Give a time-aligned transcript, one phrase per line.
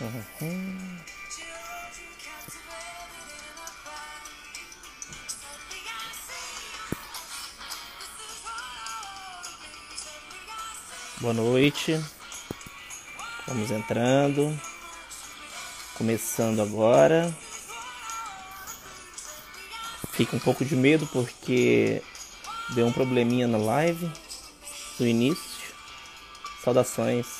[0.00, 0.98] Uhum.
[11.20, 12.00] Boa noite.
[13.48, 14.56] Vamos entrando.
[15.94, 17.34] Começando agora.
[20.12, 22.00] Fica um pouco de medo porque
[22.70, 24.08] deu um probleminha na live
[25.00, 25.74] no início.
[26.62, 27.37] Saudações.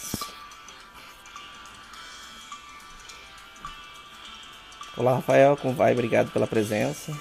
[4.99, 5.93] Olá, Rafael, como vai?
[5.93, 7.17] Obrigado pela presença.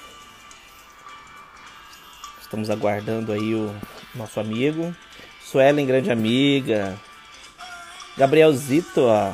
[2.42, 3.72] Estamos aguardando aí o
[4.16, 4.92] nosso amigo.
[5.40, 6.98] Suelen, grande amiga.
[8.16, 9.32] Gabrielzito, ó.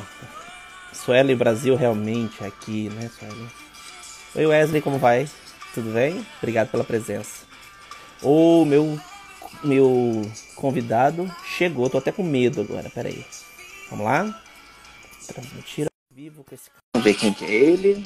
[0.93, 3.49] Suelen Brasil realmente aqui, né, Suelen?
[4.35, 5.27] Oi, Wesley, como vai?
[5.73, 6.23] Tudo bem?
[6.37, 7.47] Obrigado pela presença.
[8.21, 9.01] O meu
[9.63, 10.21] meu
[10.55, 13.25] convidado chegou, tô até com medo agora, peraí.
[13.89, 14.39] Vamos lá?
[15.25, 18.03] Transmitir ao vivo com esse Vamos ver quem que é ele.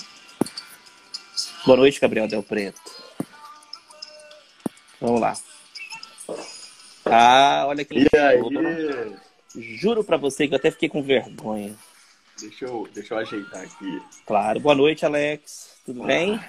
[1.66, 2.80] Boa noite, Gabriel Del Preto.
[5.00, 5.34] Vamos lá.
[7.06, 9.16] Ah, olha que E aí?
[9.56, 11.76] Juro pra você que eu até fiquei com vergonha.
[12.40, 14.02] Deixa eu, deixa eu ajeitar aqui.
[14.26, 14.60] Claro.
[14.60, 15.78] Boa noite, Alex.
[15.86, 16.40] Tudo bem?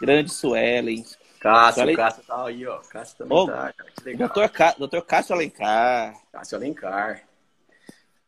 [0.00, 1.04] Grande Suelen.
[1.40, 2.78] Cássio, Suelen- Cássio tá aí, ó.
[2.80, 3.90] Cássio também Ô, tá, cara.
[3.96, 4.28] Que legal.
[4.28, 4.74] Doutor.
[4.78, 6.14] Doutor Cássio Alencar.
[6.32, 7.22] Cássio Alencar.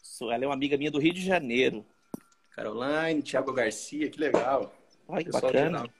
[0.03, 1.84] Suelen é uma amiga minha do Rio de Janeiro.
[2.55, 4.73] Caroline, Thiago Garcia, que legal.
[5.09, 5.79] Olha que Pessoal bacana.
[5.79, 5.91] geral.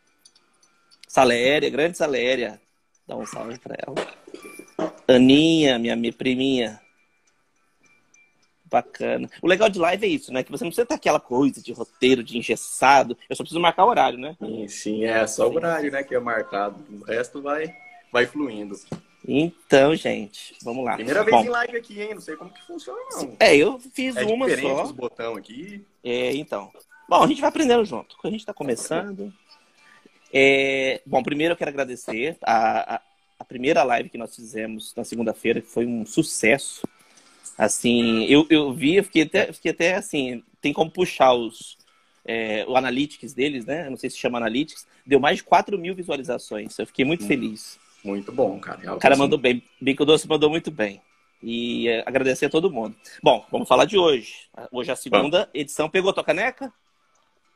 [1.09, 2.61] Saléria, grande Saléria.
[3.07, 3.95] Dá um salve pra ela.
[5.09, 6.81] Aninha, minha, minha priminha.
[8.65, 9.31] Bacana.
[9.41, 10.43] O legal de live é isso, né?
[10.43, 13.17] Que você não precisa ter aquela coisa de roteiro, de engessado.
[13.31, 14.37] Eu só preciso marcar o horário, né?
[14.41, 16.85] Sim, sim, é só o horário, né, que é marcado.
[17.01, 17.73] O resto vai,
[18.13, 18.75] vai fluindo.
[19.27, 20.95] Então, gente, vamos lá.
[20.97, 22.15] Primeira vez Bom, em live aqui, hein?
[22.15, 23.37] Não sei como que funciona, não.
[23.39, 24.83] É, eu fiz É uma diferente só.
[24.85, 25.85] os botão aqui.
[26.03, 26.71] É, então.
[27.09, 28.17] Bom, a gente vai aprendendo junto.
[28.23, 29.33] A gente está começando.
[30.33, 33.01] É, bom, primeiro eu quero agradecer a, a,
[33.39, 36.87] a primeira live que nós fizemos na segunda-feira, que foi um sucesso.
[37.57, 41.79] Assim, eu, eu vi, eu fiquei até, fiquei até assim, tem como puxar os,
[42.25, 43.87] é, o Analytics deles, né?
[43.87, 44.87] Eu Não sei se chama Analytics.
[45.07, 46.79] Deu mais de 4 mil visualizações.
[46.79, 47.29] Eu fiquei muito Hum.
[47.29, 47.79] feliz.
[48.05, 48.95] Muito bom, cara.
[48.95, 49.63] O cara mandou bem.
[49.81, 51.01] Bico Doce mandou muito bem.
[51.43, 52.95] E é, agradecer a todo mundo.
[53.23, 54.35] Bom, vamos falar de hoje.
[54.73, 55.89] Hoje é a segunda edição.
[55.89, 56.73] Pegou tua caneca?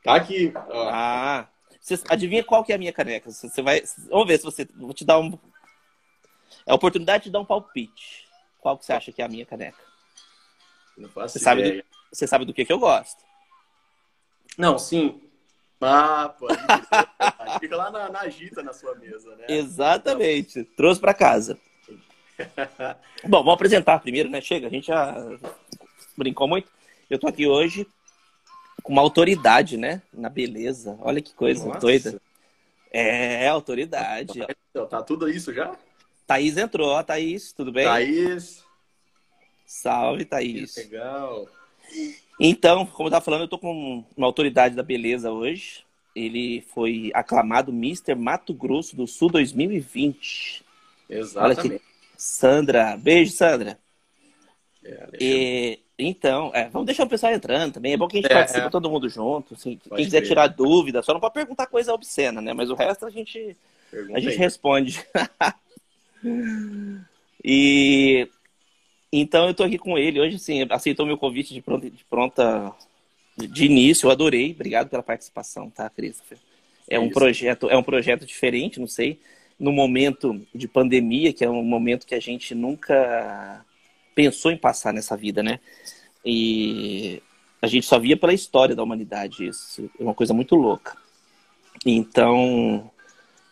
[0.02, 0.88] Tá aqui, ó.
[0.90, 1.48] Ah,
[1.80, 3.30] você adivinha qual que é a minha caneca?
[3.30, 5.38] Você vai, vamos ver se você, vou te dar um,
[6.66, 8.28] é a oportunidade de dar um palpite.
[8.60, 9.82] Qual que você acha que é a minha caneca?
[10.96, 11.82] Não faço Você sabe, ideia.
[11.82, 13.22] do, você sabe do que que eu gosto?
[14.58, 15.20] Não, sim.
[15.80, 17.58] Ah, ser.
[17.60, 19.46] Fica lá na, na agita na sua mesa, né?
[19.48, 20.64] Exatamente.
[20.76, 21.58] Trouxe pra casa.
[23.24, 24.40] Bom, vamos apresentar primeiro, né?
[24.42, 25.16] Chega, a gente já
[26.16, 26.70] brincou muito.
[27.08, 27.86] Eu tô aqui hoje
[28.90, 30.02] uma autoridade, né?
[30.12, 30.98] Na beleza.
[31.00, 31.78] Olha que coisa Nossa.
[31.78, 32.20] doida.
[32.92, 34.44] É, autoridade.
[34.70, 35.76] Então, Tá tudo isso já?
[36.26, 37.84] Thaís entrou, ó, Thaís, tudo bem?
[37.84, 38.64] Thaís,
[39.64, 40.76] Salve, que Thaís.
[40.76, 41.46] legal.
[42.38, 45.84] Então, como eu tava falando, eu tô com uma autoridade da beleza hoje.
[46.14, 48.16] Ele foi aclamado Mr.
[48.16, 50.64] Mato Grosso do Sul 2020.
[51.08, 51.82] Exatamente.
[52.16, 53.78] Sandra, beijo, Sandra.
[54.84, 55.08] É.
[55.20, 55.78] E,
[56.08, 57.92] então, é, vamos deixar o pessoal entrando também.
[57.92, 58.70] É bom que a gente É, participe é.
[58.70, 59.54] todo mundo junto.
[59.54, 59.76] assim.
[59.88, 60.22] Pode quem quiser crer.
[60.22, 62.52] tirar dúvida, só não pode perguntar coisa obscena, né?
[62.52, 63.56] Mas o resto a gente,
[64.14, 65.00] a gente responde.
[67.44, 68.28] e
[69.12, 72.72] então eu tô aqui com ele hoje, sim, aceitou meu convite de pronta, de pronta
[73.36, 74.52] de início, eu adorei.
[74.52, 76.38] Obrigado pela participação, tá, Christopher?
[76.88, 77.14] É um Isso.
[77.14, 79.18] projeto, é um projeto diferente, não sei,
[79.58, 83.64] no momento de pandemia, que é um momento que a gente nunca
[84.20, 85.58] pensou em passar nessa vida, né?
[86.22, 87.22] E
[87.62, 90.94] a gente só via pela história da humanidade isso, é uma coisa muito louca.
[91.86, 92.90] Então,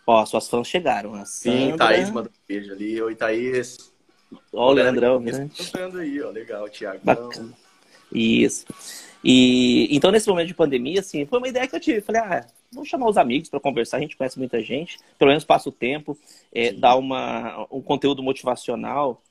[0.06, 3.00] ó, suas fãs chegaram, a Sim, Sandra, Thaís manda um beijo ali.
[3.00, 3.90] Oi, Thaís.
[4.52, 5.54] ó, o Leandrão, grande.
[5.56, 6.28] Cantando aí, ó.
[6.28, 7.00] Legal, Thiago.
[7.02, 7.54] Bacana.
[8.12, 8.66] Isso.
[9.25, 12.02] E então, nesse momento de pandemia, assim, foi uma ideia que eu tive.
[12.02, 13.96] Falei, ah, vamos chamar os amigos para conversar.
[13.96, 16.16] A gente conhece muita gente, pelo menos passa o tempo,
[16.52, 16.78] é, Sim.
[16.78, 19.22] dar uma, um conteúdo motivacional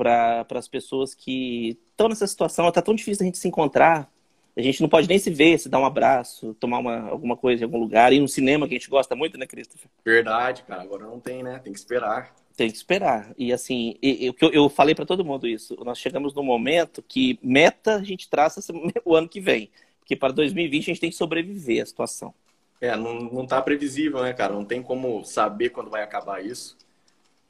[0.00, 2.72] para as pessoas que estão nessa situação.
[2.72, 4.10] Tá tão difícil a gente se encontrar.
[4.56, 7.62] A gente não pode nem se ver, se dar um abraço, tomar uma, alguma coisa
[7.62, 9.90] em algum lugar, ir no cinema, que a gente gosta muito, né, Christopher?
[10.04, 10.82] Verdade, cara.
[10.82, 11.60] Agora não tem, né?
[11.62, 12.34] Tem que esperar.
[12.56, 13.32] Tem que esperar.
[13.36, 15.76] E assim, eu, eu falei para todo mundo isso.
[15.84, 18.60] Nós chegamos num momento que meta a gente traça
[19.04, 19.70] o ano que vem.
[20.00, 22.34] Porque para 2020 a gente tem que sobreviver à situação.
[22.80, 24.54] É, não, não tá previsível, né, cara?
[24.54, 26.76] Não tem como saber quando vai acabar isso.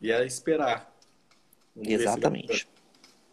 [0.00, 0.89] E é esperar.
[1.74, 2.68] Se Exatamente.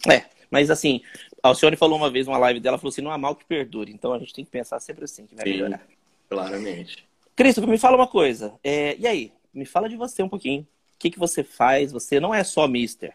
[0.10, 1.02] É, mas assim,
[1.44, 3.92] A Alcione falou uma vez numa live dela, falou assim, não há mal que perdure.
[3.92, 5.86] Então a gente tem que pensar sempre assim, que vai Sim, melhorar.
[6.30, 7.08] claramente.
[7.36, 8.54] Christopher, me fala uma coisa.
[8.64, 9.32] É, e aí?
[9.54, 10.62] Me fala de você um pouquinho.
[10.62, 11.92] O que, que você faz?
[11.92, 13.14] Você não é só mister.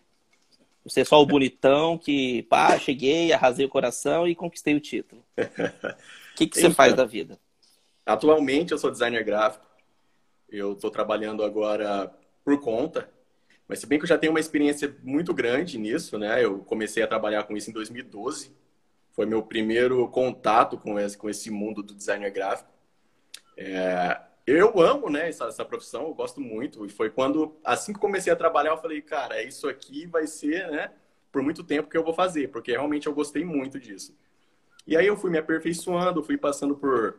[0.84, 5.22] Você é só o bonitão que, pá, cheguei, arrasei o coração e conquistei o título.
[5.36, 6.74] O que, que você Então.
[6.74, 7.38] faz da vida?
[8.04, 9.64] Atualmente eu sou designer gráfico.
[10.48, 12.12] Eu estou trabalhando agora
[12.44, 13.08] por conta.
[13.72, 16.44] Mas se bem que eu já tenho uma experiência muito grande nisso, né?
[16.44, 18.54] Eu comecei a trabalhar com isso em 2012.
[19.12, 22.68] Foi meu primeiro contato com esse, com esse mundo do designer gráfico.
[23.56, 26.84] É, eu amo, né, essa, essa profissão, eu gosto muito.
[26.84, 30.70] E foi quando, assim que comecei a trabalhar, eu falei, cara, isso aqui vai ser,
[30.70, 30.92] né,
[31.32, 34.14] por muito tempo que eu vou fazer, porque realmente eu gostei muito disso.
[34.86, 37.18] E aí eu fui me aperfeiçoando, fui passando por,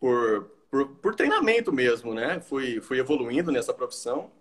[0.00, 2.40] por, por, por treinamento mesmo, né?
[2.40, 4.32] Fui, fui evoluindo nessa profissão.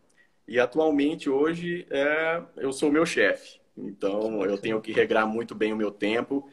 [0.48, 3.60] E atualmente, hoje, é, eu sou o meu chefe.
[3.78, 6.48] Então, eu tenho que regrar muito bem o meu tempo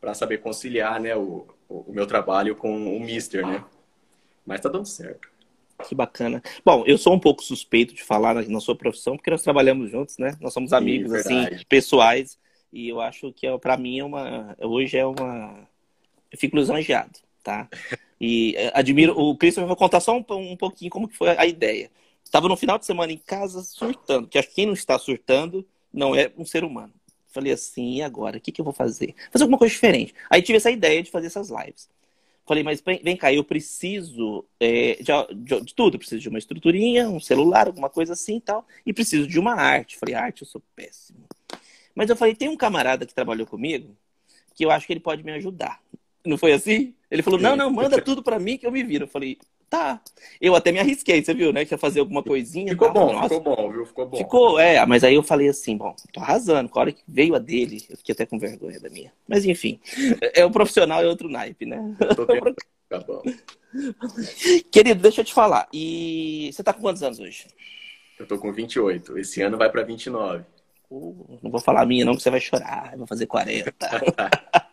[0.00, 3.64] para saber conciliar né, o, o meu trabalho com o Mister, né?
[4.46, 5.28] Mas tá dando certo.
[5.88, 6.42] Que bacana.
[6.64, 9.90] Bom, eu sou um pouco suspeito de falar na, na sua profissão, porque nós trabalhamos
[9.90, 10.36] juntos, né?
[10.40, 11.66] Nós somos amigos, assim, verdade.
[11.66, 12.38] pessoais.
[12.72, 14.56] E eu acho que, é, para mim, é uma...
[14.60, 15.66] Hoje é uma...
[16.30, 17.68] Eu fico lisonjeado, tá?
[18.20, 19.18] E é, admiro...
[19.18, 21.90] O Christopher vai contar só um, um pouquinho como que foi a ideia.
[22.30, 25.66] Estava no final de semana em casa surtando, que acho que quem não está surtando
[25.92, 26.92] não é um ser humano.
[27.26, 28.38] Falei assim, e agora?
[28.38, 29.16] O que, que eu vou fazer?
[29.32, 30.14] Fazer alguma coisa diferente.
[30.30, 31.88] Aí tive essa ideia de fazer essas lives.
[32.46, 35.96] Falei, mas vem, vem cá, eu preciso é, de, de, de, tudo.
[35.96, 38.64] Eu preciso de uma estruturinha, um celular, alguma coisa assim e tal.
[38.86, 39.96] E preciso de uma arte.
[39.98, 41.24] Falei, arte, eu sou péssimo.
[41.96, 43.96] Mas eu falei, tem um camarada que trabalhou comigo
[44.54, 45.80] que eu acho que ele pode me ajudar.
[46.24, 46.94] Não foi assim?
[47.10, 49.02] Ele falou, não, não, manda tudo para mim que eu me viro.
[49.02, 49.36] Eu falei,
[49.70, 50.02] tá.
[50.40, 51.64] Eu até me arrisquei, você viu, né?
[51.64, 52.72] Que ia fazer alguma coisinha.
[52.72, 52.94] Ficou tá?
[52.94, 53.86] bom, Nossa, ficou bom, viu?
[53.86, 54.16] Ficou bom.
[54.18, 56.68] Ficou, é, mas aí eu falei assim, bom, tô arrasando.
[56.68, 59.12] Com a hora que veio a dele, eu fiquei até com vergonha da minha.
[59.28, 59.80] Mas enfim,
[60.34, 61.80] é o profissional é outro naipe, né?
[63.06, 63.22] Bom.
[64.72, 65.68] Querido, deixa eu te falar.
[65.72, 67.46] E você tá com quantos anos hoje?
[68.18, 69.16] Eu tô com 28.
[69.16, 70.44] Esse ano vai para 29.
[70.90, 72.90] Uh, não vou falar a minha, não, que você vai chorar.
[72.92, 73.72] Eu vou fazer 40.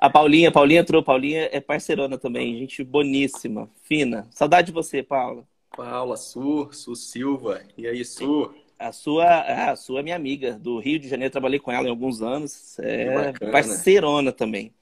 [0.00, 1.02] a Paulinha, Paulinha entrou.
[1.02, 4.28] Paulinha é parceirona também, gente boníssima, fina.
[4.30, 5.44] Saudade de você, Paula.
[5.76, 7.60] Paula, Su, Su Silva.
[7.76, 8.54] E aí, Su?
[8.78, 11.90] A sua, a sua é minha amiga do Rio de Janeiro, trabalhei com ela em
[11.90, 12.78] alguns anos.
[12.78, 14.72] É parceirona também.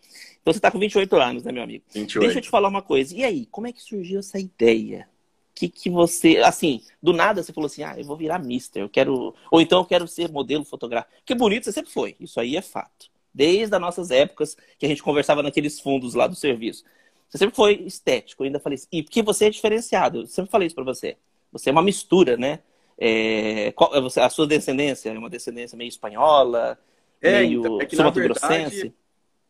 [0.41, 1.85] Então você tá com 28 anos, né, meu amigo?
[1.95, 2.21] 28.
[2.21, 3.15] Deixa eu te falar uma coisa.
[3.15, 5.09] E aí, como é que surgiu essa ideia?
[5.55, 8.89] Que que você, assim, do nada você falou assim: "Ah, eu vou virar mister, eu
[8.89, 11.15] quero, ou então eu quero ser modelo fotográfico".
[11.25, 12.17] Que bonito você sempre foi.
[12.19, 13.14] Isso aí é fato.
[13.35, 16.85] Desde as nossas épocas que a gente conversava naqueles fundos lá do serviço.
[17.29, 18.87] Você sempre foi estético, eu ainda falei isso.
[18.93, 21.17] E porque você é diferenciado, eu sempre falei isso para você.
[21.51, 22.61] Você é uma mistura, né?
[22.97, 26.79] É, qual, a sua descendência é uma descendência meio espanhola,
[27.21, 28.95] É, meio então, é que na verdade,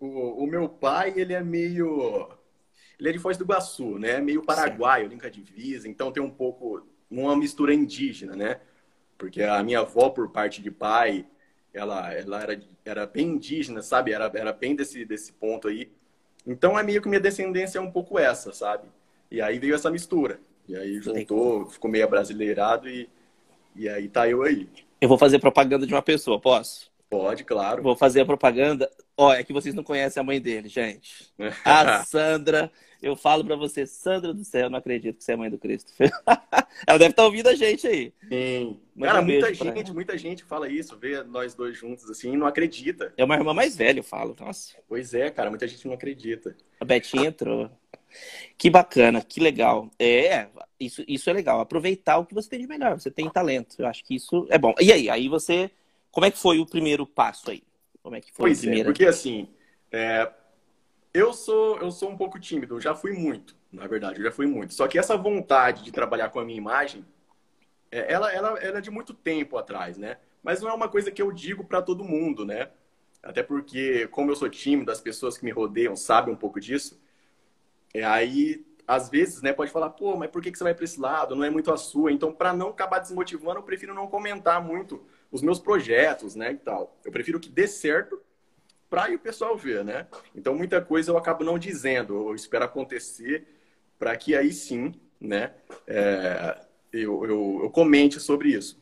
[0.00, 2.28] o, o meu pai, ele é meio...
[2.98, 4.20] Ele é de Foz do Iguaçu, né?
[4.20, 5.88] Meio paraguaio, limpa divisa.
[5.88, 6.86] Então tem um pouco...
[7.10, 8.60] Uma mistura indígena, né?
[9.18, 11.26] Porque a minha avó, por parte de pai,
[11.74, 14.12] ela, ela era, era bem indígena, sabe?
[14.12, 15.90] Era, era bem desse, desse ponto aí.
[16.46, 18.86] Então é meio que minha descendência é um pouco essa, sabe?
[19.30, 20.38] E aí veio essa mistura.
[20.68, 23.08] E aí juntou, ficou meio abrasileirado e,
[23.74, 24.68] e aí tá eu aí.
[25.00, 26.93] Eu vou fazer propaganda de uma pessoa, posso?
[27.14, 27.80] Pode, claro.
[27.82, 28.90] Vou fazer a propaganda.
[29.16, 31.32] Ó, é que vocês não conhecem a mãe dele, gente.
[31.64, 32.72] A Sandra.
[33.00, 35.58] Eu falo pra você, Sandra do céu, eu não acredito que você é mãe do
[35.58, 35.92] Cristo.
[36.86, 38.12] Ela deve estar ouvindo a gente aí.
[38.28, 38.80] Sim.
[38.96, 42.36] Manda Cara, um muita gente, muita gente fala isso, vê nós dois juntos assim e
[42.36, 43.12] não acredita.
[43.16, 44.34] É uma irmã mais velha, eu falo.
[44.40, 46.56] Nossa, Pois é, cara, muita gente não acredita.
[46.80, 47.70] a Betinha entrou.
[48.56, 49.90] Que bacana, que legal.
[49.98, 50.48] É,
[50.80, 51.60] isso, isso é legal.
[51.60, 52.98] Aproveitar o que você tem de melhor.
[52.98, 53.76] Você tem talento.
[53.78, 54.74] Eu acho que isso é bom.
[54.80, 55.70] E aí, aí você.
[56.14, 57.62] Como é que foi o primeiro passo aí?
[58.02, 58.84] Como é que foi Pois o é, primeiro?
[58.84, 59.48] porque assim,
[59.90, 60.30] é,
[61.12, 64.32] eu sou eu sou um pouco tímido, eu já fui muito, na verdade, eu já
[64.32, 64.74] fui muito.
[64.74, 67.04] Só que essa vontade de trabalhar com a minha imagem,
[67.90, 70.18] é, ela, ela, ela é de muito tempo atrás, né?
[70.42, 72.70] Mas não é uma coisa que eu digo para todo mundo, né?
[73.22, 77.00] Até porque, como eu sou tímido, as pessoas que me rodeiam sabem um pouco disso.
[77.94, 80.84] É, aí, às vezes, né, pode falar, pô, mas por que, que você vai para
[80.84, 81.34] esse lado?
[81.34, 82.12] Não é muito a sua.
[82.12, 85.02] Então, para não acabar desmotivando, eu prefiro não comentar muito
[85.34, 86.96] os meus projetos, né, e tal.
[87.04, 88.22] Eu prefiro que dê certo
[88.88, 90.06] para o pessoal ver, né?
[90.32, 93.44] Então, muita coisa eu acabo não dizendo, eu espero acontecer
[93.98, 95.52] para que aí sim, né,
[95.88, 96.56] é,
[96.92, 98.80] eu, eu, eu comente sobre isso.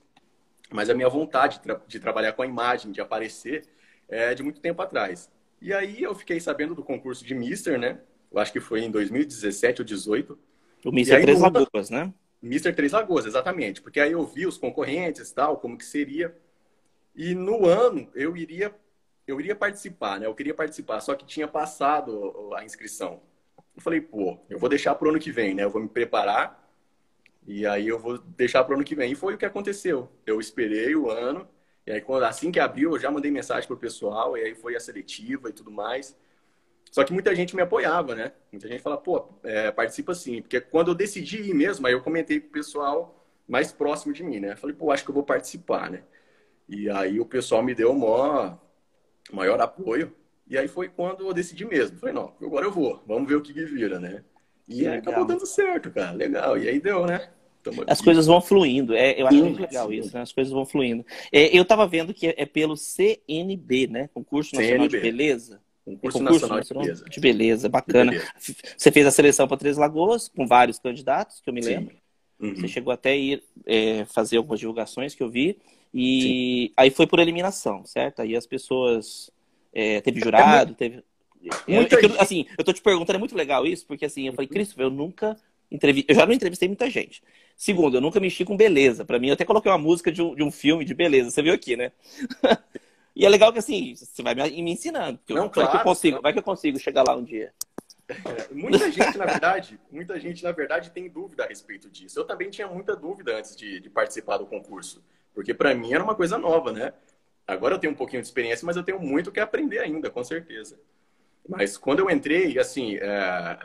[0.70, 3.64] Mas a minha vontade de, tra de trabalhar com a imagem, de aparecer,
[4.06, 5.30] é de muito tempo atrás.
[5.58, 7.98] E aí eu fiquei sabendo do concurso de Mister, né?
[8.30, 10.38] Eu acho que foi em 2017 ou 2018.
[10.84, 12.12] O aí, Três Lagoas, né?
[12.42, 13.80] Mister Três Lagoas, exatamente.
[13.80, 16.36] Porque aí eu vi os concorrentes e tal, como que seria.
[17.14, 18.74] E no ano eu iria
[19.26, 20.26] eu iria participar, né?
[20.26, 23.22] Eu queria participar, só que tinha passado a inscrição.
[23.76, 25.64] Eu falei, pô, eu vou deixar pro ano que vem, né?
[25.64, 26.62] Eu vou me preparar
[27.46, 29.12] e aí eu vou deixar pro ano que vem.
[29.12, 30.10] E foi o que aconteceu.
[30.26, 31.48] Eu esperei o ano,
[31.86, 34.76] e aí quando, assim que abriu, eu já mandei mensagem pro pessoal, e aí foi
[34.76, 36.16] a seletiva e tudo mais.
[36.92, 38.32] Só que muita gente me apoiava, né?
[38.52, 40.42] Muita gente fala, pô, é, participa sim.
[40.42, 44.22] Porque quando eu decidi ir mesmo, aí eu comentei com o pessoal mais próximo de
[44.22, 44.54] mim, né?
[44.56, 46.02] Falei, pô, acho que eu vou participar, né?
[46.68, 48.58] E aí o pessoal me deu o maior,
[49.32, 50.14] maior apoio.
[50.46, 51.98] E aí foi quando eu decidi mesmo.
[51.98, 53.02] Falei, não, agora eu vou.
[53.06, 54.22] Vamos ver o que, que vira, né?
[54.68, 56.12] E aí acabou dando certo, cara.
[56.12, 56.58] Legal.
[56.58, 57.30] E aí deu, né?
[57.86, 58.94] As coisas vão fluindo.
[58.94, 59.94] É, eu acho sim, muito legal sim.
[59.94, 60.20] isso, né?
[60.20, 61.06] As coisas vão fluindo.
[61.32, 64.10] É, eu estava vendo que é pelo CNB, né?
[64.12, 64.96] Concurso Nacional CNB.
[64.96, 65.60] de Beleza.
[65.84, 67.04] Concurso, concurso Nacional, de Beleza.
[67.04, 68.12] De beleza, bacana.
[68.12, 68.32] De beleza.
[68.76, 71.96] Você fez a seleção para Três Lagoas, com vários candidatos, que eu me lembro.
[72.38, 72.54] Uhum.
[72.56, 75.58] Você chegou até a ir é, fazer algumas divulgações que eu vi.
[75.94, 76.22] E
[76.68, 76.74] Sim.
[76.76, 78.22] aí foi por eliminação, certo?
[78.22, 79.30] Aí as pessoas.
[79.72, 81.02] É, teve é jurado, teve.
[81.66, 84.46] Eu, eu, assim, eu tô te perguntando, é muito legal isso, porque assim, eu falei,
[84.46, 84.54] uhum.
[84.54, 85.36] Christopher, eu nunca
[85.70, 86.14] entrevistei.
[86.14, 87.22] Eu já não entrevistei muita gente.
[87.56, 89.04] Segundo, eu nunca mexi com beleza.
[89.04, 91.30] Para mim, eu até coloquei uma música de um, de um filme de beleza.
[91.30, 91.92] Você viu aqui, né?
[93.14, 95.18] e é legal que assim, você vai me, me ensinando.
[95.28, 97.52] Não, vai, claro, que eu consigo, vai que eu consigo chegar lá um dia.
[98.08, 102.18] É, muita gente, na verdade, muita gente, na verdade, tem dúvida a respeito disso.
[102.18, 105.02] Eu também tinha muita dúvida antes de, de participar do concurso.
[105.34, 106.92] Porque para mim era uma coisa nova, né?
[107.46, 110.22] Agora eu tenho um pouquinho de experiência, mas eu tenho muito que aprender ainda, com
[110.22, 110.78] certeza.
[111.48, 113.58] Mas quando eu entrei, assim, é,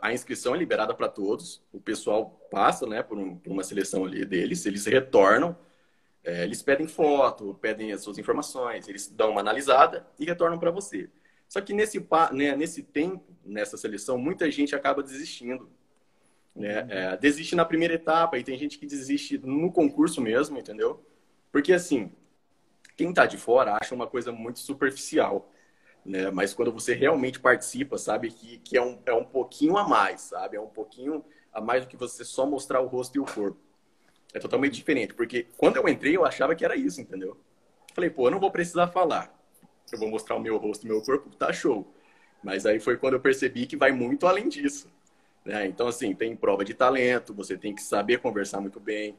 [0.00, 1.62] a inscrição é liberada para todos.
[1.72, 4.66] O pessoal passa, né, por, um, por, uma seleção ali deles.
[4.66, 5.56] Eles retornam,
[6.22, 10.70] é, eles pedem foto, pedem as suas informações, eles dão uma analisada e retornam para
[10.70, 11.08] você.
[11.48, 11.98] Só que nesse,
[12.32, 15.68] né, nesse tempo, nessa seleção, muita gente acaba desistindo.
[16.54, 16.86] Né?
[16.88, 21.04] É, desiste na primeira etapa e tem gente que desiste no concurso mesmo, entendeu?
[21.50, 22.12] Porque, assim,
[22.96, 25.50] quem está de fora acha uma coisa muito superficial,
[26.04, 26.30] né?
[26.30, 30.20] Mas quando você realmente participa, sabe que, que é, um, é um pouquinho a mais,
[30.22, 30.56] sabe?
[30.56, 33.58] É um pouquinho a mais do que você só mostrar o rosto e o corpo.
[34.32, 37.36] É totalmente diferente, porque quando eu entrei, eu achava que era isso, entendeu?
[37.94, 39.34] Falei, pô, eu não vou precisar falar.
[39.92, 41.86] Eu vou mostrar o meu rosto o meu corpo, tá show.
[42.42, 44.88] Mas aí foi quando eu percebi que vai muito além disso.
[45.44, 45.66] Né?
[45.66, 49.16] Então, assim, tem prova de talento, você tem que saber conversar muito bem,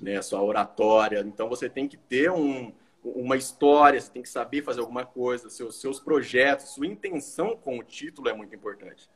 [0.00, 1.20] né, sua oratória.
[1.20, 5.48] Então você tem que ter um, uma história, você tem que saber fazer alguma coisa,
[5.48, 9.08] seus, seus projetos, sua intenção com o título é muito importante.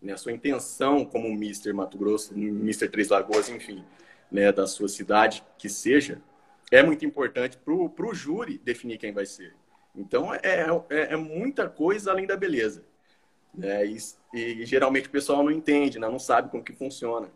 [0.00, 0.16] Né?
[0.16, 3.84] Sua intenção como Mister Mato Grosso, Mister Três Lagoas, enfim,
[4.30, 6.20] né, da sua cidade, que seja,
[6.70, 9.54] é muito importante para o júri definir quem vai ser.
[9.94, 10.40] Então é,
[10.90, 12.84] é, é, muita coisa além da beleza.
[13.54, 13.86] Né?
[13.86, 13.98] E,
[14.34, 16.08] e, geralmente o pessoal não entende, né?
[16.08, 17.28] não sabe como que funciona.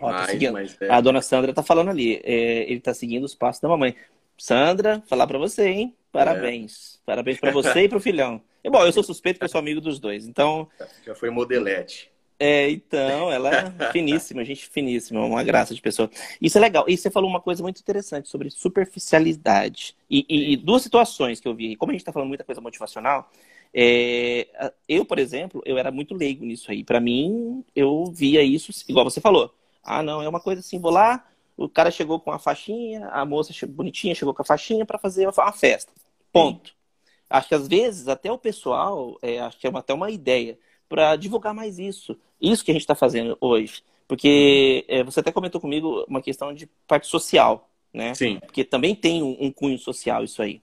[0.00, 0.90] Ó, tá mas, mas é...
[0.90, 3.96] A dona Sandra tá falando ali, é, ele tá seguindo os passos da mamãe.
[4.38, 5.96] Sandra, falar para você, hein?
[6.10, 7.00] Parabéns.
[7.02, 7.06] É.
[7.06, 8.42] Parabéns para você e pro filhão.
[8.62, 10.68] E, bom, eu sou suspeito que eu sou amigo dos dois, então...
[11.04, 12.11] Já foi modelete.
[12.44, 16.10] É, então, ela é finíssima, gente finíssima, uma graça de pessoa.
[16.40, 16.84] Isso é legal.
[16.88, 19.94] E você falou uma coisa muito interessante sobre superficialidade.
[20.10, 21.76] E, e, e duas situações que eu vi.
[21.76, 23.30] Como a gente está falando muita coisa motivacional,
[23.72, 24.48] é,
[24.88, 26.82] eu, por exemplo, eu era muito leigo nisso aí.
[26.82, 29.54] Para mim, eu via isso, igual você falou.
[29.80, 31.24] Ah, não, é uma coisa assim, vou lá,
[31.56, 35.28] o cara chegou com a faixinha, a moça bonitinha chegou com a faixinha para fazer
[35.28, 35.92] uma festa.
[36.32, 36.70] Ponto.
[36.70, 36.74] Sim.
[37.30, 40.58] Acho que às vezes até o pessoal, é, acho que é até uma ideia
[40.92, 42.18] para divulgar mais isso.
[42.42, 43.82] Isso que a gente está fazendo hoje.
[44.08, 48.14] Porque é, você até comentou comigo uma questão de parte social, né?
[48.14, 48.40] Sim.
[48.40, 50.60] Porque também tem um, um cunho social isso aí.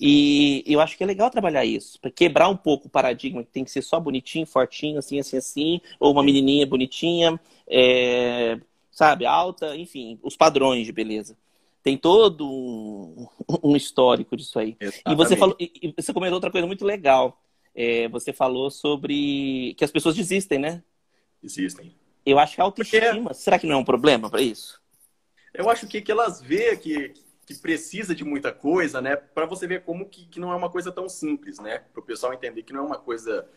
[0.00, 3.50] E eu acho que é legal trabalhar isso, para quebrar um pouco o paradigma que
[3.50, 8.60] tem que ser só bonitinho, fortinho, assim, assim, assim, ou uma menininha bonitinha, é,
[8.92, 11.36] sabe, alta, enfim, os padrões de beleza.
[11.82, 13.26] Tem todo um,
[13.62, 14.76] um histórico disso aí.
[14.78, 15.12] Exatamente.
[15.12, 17.40] E você falou, e você comentou outra coisa muito legal.
[17.74, 20.82] É, você falou sobre que as pessoas desistem, né?
[21.42, 21.94] Desistem.
[22.24, 23.34] Eu acho que a autoestima, Porque...
[23.34, 24.80] será que não é um problema para isso?
[25.54, 27.14] Eu acho que, que elas vê que,
[27.46, 29.16] que precisa de muita coisa, né?
[29.16, 31.78] Para você ver como que, que não é uma coisa tão simples, né?
[31.92, 33.48] Para o pessoal entender que não é uma coisa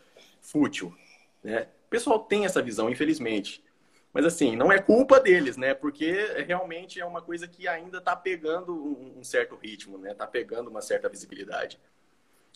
[0.41, 0.95] fútil,
[1.43, 1.67] né?
[1.88, 3.63] O pessoal tem essa visão, infelizmente.
[4.13, 5.73] Mas assim, não é culpa deles, né?
[5.73, 6.11] Porque
[6.45, 10.11] realmente é uma coisa que ainda está pegando um certo ritmo, né?
[10.11, 11.79] Está pegando uma certa visibilidade.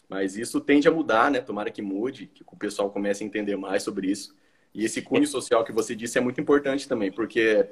[0.07, 1.41] Mas isso tende a mudar, né?
[1.41, 4.35] Tomara que mude, que o pessoal comece a entender mais sobre isso.
[4.75, 7.65] E esse cunho social que você disse é muito importante também, porque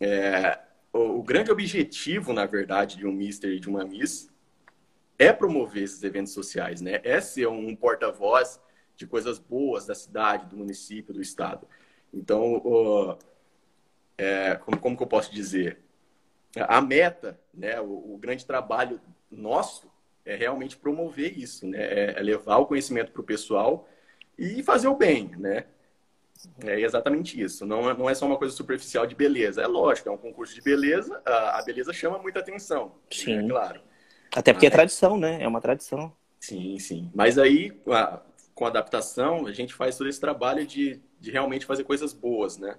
[0.00, 0.58] é,
[0.92, 4.28] o, o grande objetivo, na verdade, de um Mister e de uma Miss
[5.16, 7.00] é promover esses eventos sociais, né?
[7.04, 8.60] É ser um porta-voz
[8.96, 11.64] de coisas boas da cidade, do município, do estado.
[12.12, 13.16] Então, o,
[14.18, 15.78] é, como, como que eu posso dizer?
[16.56, 17.80] A meta, né?
[17.80, 19.88] O, o grande trabalho nosso
[20.24, 21.78] é realmente promover isso, né?
[21.78, 23.88] É, é levar o conhecimento para o pessoal
[24.36, 25.66] e fazer o bem, né?
[26.64, 27.66] É exatamente isso.
[27.66, 29.62] Não, é, não é só uma coisa superficial de beleza.
[29.62, 31.20] É lógico, é um concurso de beleza.
[31.24, 32.86] A, a beleza chama muita atenção.
[32.86, 32.92] Né?
[33.10, 33.44] Sim.
[33.44, 33.80] É claro.
[34.34, 35.42] Até porque é tradição, né?
[35.42, 36.12] É uma tradição.
[36.40, 37.10] Sim, sim.
[37.14, 38.20] Mas aí, a,
[38.54, 42.58] com a adaptação, a gente faz todo esse trabalho de, de realmente fazer coisas boas,
[42.58, 42.76] né?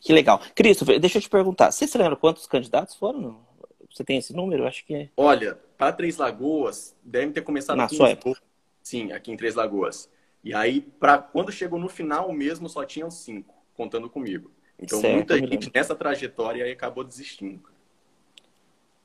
[0.00, 0.40] Que legal.
[0.54, 1.70] Christopher, deixa eu te perguntar.
[1.70, 3.44] Você se lembra quantos candidatos foram?
[3.90, 4.66] Você tem esse número?
[4.66, 5.08] Acho que é.
[5.16, 8.40] Olha, para Três Lagoas, deve ter começado Na sua época.
[8.82, 10.08] Sim, aqui em Três Lagoas.
[10.46, 14.52] E aí, pra, quando chegou no final mesmo, só tinham cinco, contando comigo.
[14.78, 17.68] Então, Certo, muita gente nessa trajetória aí acabou desistindo.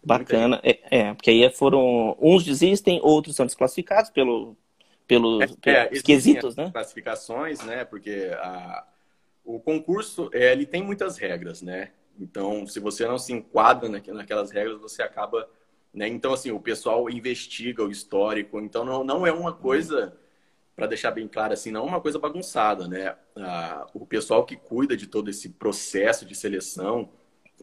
[0.03, 0.61] Bacana.
[0.61, 2.15] É, é, porque aí foram.
[2.21, 4.55] Uns desistem, outros são desclassificados pelo,
[5.07, 6.69] pelo, É, pelos existem quesitos, né?
[6.69, 7.85] Classificações, né?
[7.85, 8.85] Porque a,
[9.43, 11.89] o concurso, é, ele tem muitas regras, né?
[12.19, 15.49] Então, se você não se enquadra naque- naquelas regras, você acaba...
[15.91, 16.07] Né?
[16.07, 18.59] Então, assim, o pessoal investiga o histórico.
[18.59, 20.15] Então, não, não é uma coisa,
[20.75, 23.15] para deixar bem claro assim, não é uma coisa bagunçada, né?
[23.35, 27.09] Ah, o pessoal que cuida de todo esse processo de seleção,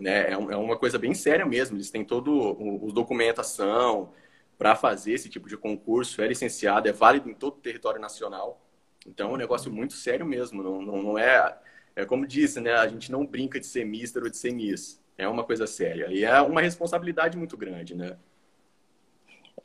[0.00, 0.28] né?
[0.28, 1.76] É, é uma coisa bem séria mesmo.
[1.76, 4.12] Eles têm todo o, o documentação
[4.56, 6.22] para fazer esse tipo de concurso.
[6.22, 8.64] É licenciado, é válido em todo o território nacional.
[9.06, 10.62] Então, é um negócio muito sério mesmo.
[10.62, 11.58] Não, não, não é...
[11.96, 12.72] É como disse, né?
[12.74, 15.02] A gente não brinca de ser mister ou de ser miss.
[15.16, 16.06] É uma coisa séria.
[16.12, 18.16] E é uma responsabilidade muito grande, né?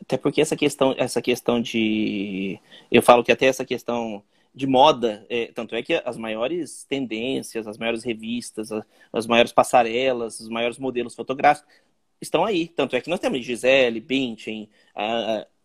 [0.01, 2.59] Até porque essa questão, essa questão de.
[2.91, 4.23] Eu falo que até essa questão
[4.53, 9.51] de moda, é, tanto é que as maiores tendências, as maiores revistas, a- as maiores
[9.51, 11.67] passarelas, os maiores modelos fotográficos
[12.21, 12.67] estão aí.
[12.67, 14.69] Tanto é que nós temos Gisele, Bündchen,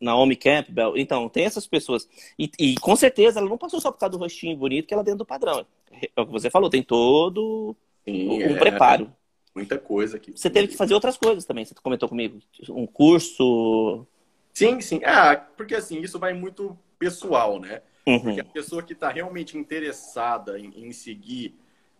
[0.00, 0.96] Naomi Campbell.
[0.96, 2.08] Então, tem essas pessoas.
[2.38, 5.02] E, e com certeza ela não passou só por causa do rostinho bonito que ela
[5.02, 5.66] é dentro do padrão.
[5.92, 9.12] É o que você falou, tem todo Sim, um é preparo.
[9.54, 10.32] muita coisa aqui.
[10.34, 12.38] Você teve que fazer outras coisas também, você comentou comigo.
[12.70, 14.06] Um curso.
[14.58, 15.00] Sim, sim.
[15.04, 17.82] Ah, porque assim, isso vai muito pessoal, né?
[18.06, 18.20] Uhum.
[18.20, 21.54] Porque a pessoa que está realmente interessada em, em seguir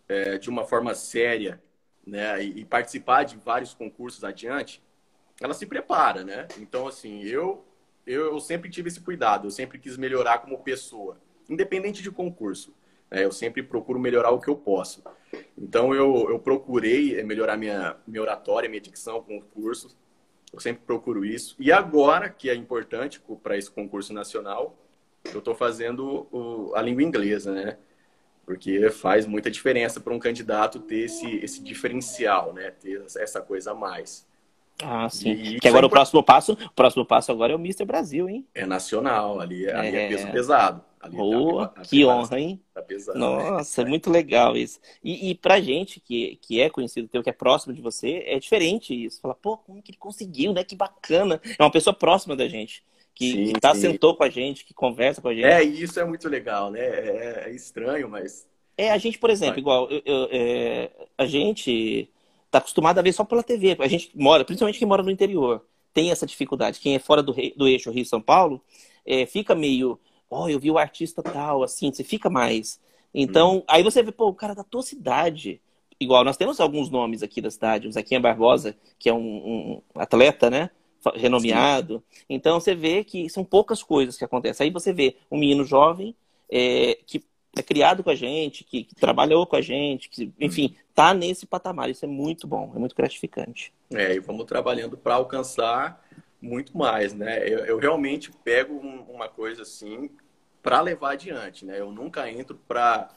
[0.07, 1.61] é, de uma forma séria,
[2.05, 4.81] né, e, e participar de vários concursos adiante,
[5.41, 6.47] ela se prepara, né?
[6.57, 7.63] Então, assim, eu,
[8.05, 11.17] eu, eu sempre tive esse cuidado, eu sempre quis melhorar como pessoa,
[11.49, 12.73] independente de concurso.
[13.09, 13.23] né?
[13.23, 15.03] Eu sempre procuro melhorar o que eu posso.
[15.57, 19.95] Então, eu, eu procurei melhorar minha, minha oratória, minha dicção com os cursos.
[20.51, 21.55] Eu sempre procuro isso.
[21.59, 24.75] E agora, que é importante para esse concurso nacional,
[25.31, 27.77] eu estou fazendo o- a língua inglesa, né?
[28.45, 32.71] Porque faz muita diferença para um candidato ter esse, esse diferencial, né?
[32.71, 34.27] Ter essa coisa a mais.
[34.81, 35.31] Ah, sim.
[35.31, 37.85] E que agora isso o próximo passo, o próximo passo agora é o Mr.
[37.85, 38.47] Brasil, hein?
[38.55, 40.07] É nacional, ali, é- ali é, É.
[40.07, 40.81] peso pesado.
[40.99, 42.61] Ali tá- Boa, a- a que honra, hein?
[42.73, 43.17] Tá pesado.
[43.17, 44.79] Nossa, é muito legal isso.
[45.03, 48.37] E, e pra gente que, que é conhecido teu, que é próximo de você, é
[48.39, 49.21] diferente isso.
[49.21, 50.63] Fala, pô, como que ele conseguiu, né?
[50.63, 51.41] Que bacana.
[51.57, 52.83] É uma pessoa próxima da gente.
[53.15, 53.81] Que, Sim, que tá, sim.
[53.81, 55.45] sentou com a gente, que conversa com a gente.
[55.45, 56.79] É, isso é muito legal, né?
[56.79, 59.59] É, é estranho, mas É, a gente, por exemplo, Vai.
[59.59, 62.09] igual, eu- eu- é, a gente
[62.49, 63.75] tá acostumado a ver só pela TV.
[63.79, 66.79] A gente mora, principalmente quem mora no interior, tem essa dificuldade.
[66.79, 68.61] Quem é fora do, do eixo Rio-São Paulo,
[69.05, 69.99] é, fica meio,
[70.29, 72.79] ó, eu vi o artista tal, assim, você fica mais.
[73.13, 75.61] Então, aí você vê, pô, o cara da tua cidade.
[75.99, 79.19] Igual, nós temos alguns nomes aqui da cidade, o Zequinha Barbosa, que é um,
[79.95, 80.69] um atleta, né?
[81.15, 82.03] Renomeado.
[82.29, 84.65] Então, você vê que são poucas coisas que acontecem.
[84.65, 86.15] Aí você vê um menino jovem
[86.49, 87.23] é, que
[87.57, 91.45] é criado com a gente, que, que trabalhou com a gente, que, enfim, tá nesse
[91.45, 91.89] patamar.
[91.89, 93.73] Isso é muito bom, é muito gratificante.
[93.91, 96.05] É, e vamos trabalhando para alcançar
[96.41, 97.39] muito mais, né?
[97.47, 100.09] Eu, eu realmente pego um- uma coisa assim
[100.61, 101.79] para levar adiante, né?
[101.79, 103.09] Eu nunca entro para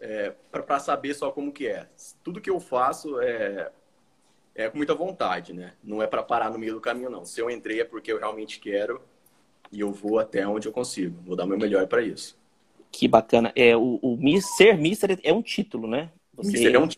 [0.00, 1.88] é, para saber só como que é.
[2.24, 3.72] Tudo que eu faço é
[4.54, 5.74] é com muita vontade, né?
[5.84, 7.24] Não é para parar no meio do caminho, não.
[7.24, 9.00] Se eu entrei é porque eu realmente quero
[9.72, 11.18] e eu vou até onde eu consigo.
[11.26, 12.38] Vou dar o meu melhor para isso.
[12.90, 13.52] Que bacana.
[13.54, 16.10] É, o, o ser Mister é um título, né?
[16.36, 16.88] Você- é um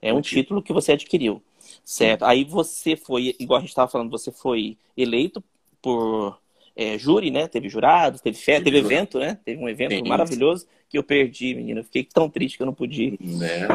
[0.00, 1.42] É um título que você adquiriu,
[1.84, 2.24] certo?
[2.24, 5.42] Aí você foi, igual a gente estava falando, você foi eleito
[5.80, 6.38] por
[6.76, 7.48] é, júri, né?
[7.48, 8.92] Teve jurados, teve festa, teve jurado.
[8.94, 9.38] evento, né?
[9.44, 10.08] Teve um evento Sim.
[10.08, 11.80] maravilhoso que eu perdi, menina.
[11.80, 13.18] Eu fiquei tão triste que eu não pude ir.
[13.20, 13.68] né?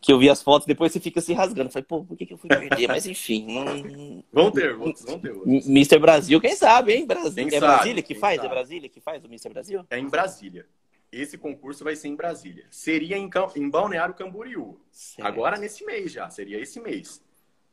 [0.00, 1.70] Que eu vi as fotos, depois você fica se rasgando.
[1.70, 2.86] Falei, pô, por que, que eu fui perder?
[2.86, 4.22] Mas enfim, não...
[4.32, 5.66] Vão ter, outros, vão ter outros.
[5.66, 5.98] Mr.
[5.98, 7.06] Brasil, quem sabe, hein?
[7.06, 7.34] Brasil.
[7.34, 8.36] Quem é sabe, Brasília que faz?
[8.36, 8.46] sabe.
[8.46, 9.48] É Brasília que faz o Mr.
[9.48, 9.84] Brasil?
[9.90, 10.66] É em Brasília.
[11.10, 12.66] Esse concurso vai ser em Brasília.
[12.70, 14.78] Seria em, Cam- em Balneário Camboriú.
[14.92, 15.26] Certo.
[15.26, 17.22] Agora nesse mês já, seria esse mês.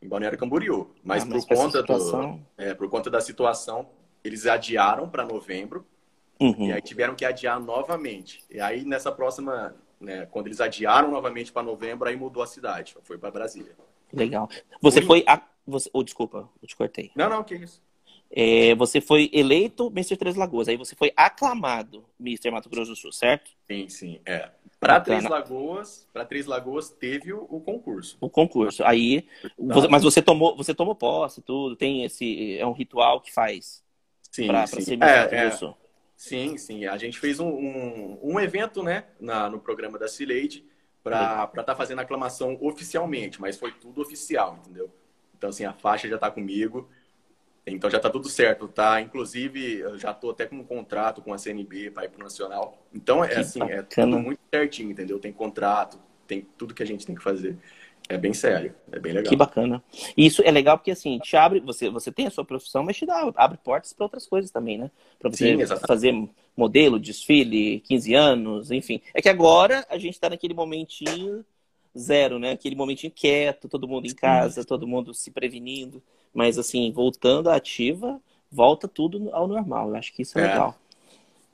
[0.04, 0.90] Em Balneário Camboriú.
[1.04, 3.88] Mas, Ah, por, com essa conta do, situação- é, por conta da situação,
[4.24, 5.86] eles adiaram para novembro.
[6.40, 6.68] Uhum.
[6.68, 8.44] E aí tiveram que adiar novamente.
[8.50, 12.98] E aí nessa próxima, né, quando eles adiaram novamente para novembro, aí mudou a cidade.
[13.04, 13.76] Foi para Brasília.
[14.12, 14.50] Legal.
[14.82, 15.06] Você Oi.
[15.06, 15.42] foi a.
[15.66, 15.90] Você...
[15.94, 17.12] Oh, desculpa, eu te cortei.
[17.16, 17.82] Não, não, que isso.
[18.36, 20.18] É, você foi eleito Mr.
[20.18, 22.50] Três Lagoas, aí você foi aclamado Mr.
[22.50, 23.52] Mato Grosso do Sul, certo?
[23.68, 24.50] Sim, sim, é.
[24.80, 28.18] Para Três Lagoas, para Três Lagoas teve o, o, concurso.
[28.20, 28.84] O concurso.
[28.84, 31.76] Aí, você, mas você tomou, você tomou posse, tudo.
[31.76, 33.84] Tem esse é um ritual que faz.
[34.32, 35.06] Sim, para ser Mr.
[35.06, 35.76] É, é.
[36.18, 36.86] Sim, sim.
[36.86, 40.66] A gente fez um, um, um evento, né, na, no programa da Cileide
[41.04, 44.90] para estar tá fazendo a aclamação oficialmente, mas foi tudo oficial, entendeu?
[45.38, 46.90] Então, assim, a faixa já está comigo.
[47.66, 49.00] Então já está tudo certo, tá?
[49.00, 52.24] Inclusive, eu já estou até com um contrato com a CNB para ir para o
[52.24, 52.78] Nacional.
[52.94, 55.18] Então, é assim, é tudo muito certinho, entendeu?
[55.18, 55.98] Tem contrato,
[56.28, 57.58] tem tudo que a gente tem que fazer.
[58.10, 59.32] É bem sério, é bem legal.
[59.32, 59.82] Que bacana.
[60.18, 62.98] E isso é legal porque assim, te abre, você, você tem a sua profissão, mas
[62.98, 64.92] te dá, abre portas para outras coisas também, né?
[65.18, 66.14] Para você Sim, fazer
[66.56, 69.00] modelo, desfile, 15 anos, enfim.
[69.14, 71.46] É que agora a gente está naquele momentinho
[71.98, 72.52] zero, né?
[72.52, 76.04] Aquele momentinho quieto, todo mundo em casa, todo mundo se prevenindo.
[76.34, 78.20] Mas assim, voltando à ativa,
[78.52, 79.90] volta tudo ao normal.
[79.90, 80.48] Eu acho que isso é, é.
[80.48, 80.76] legal.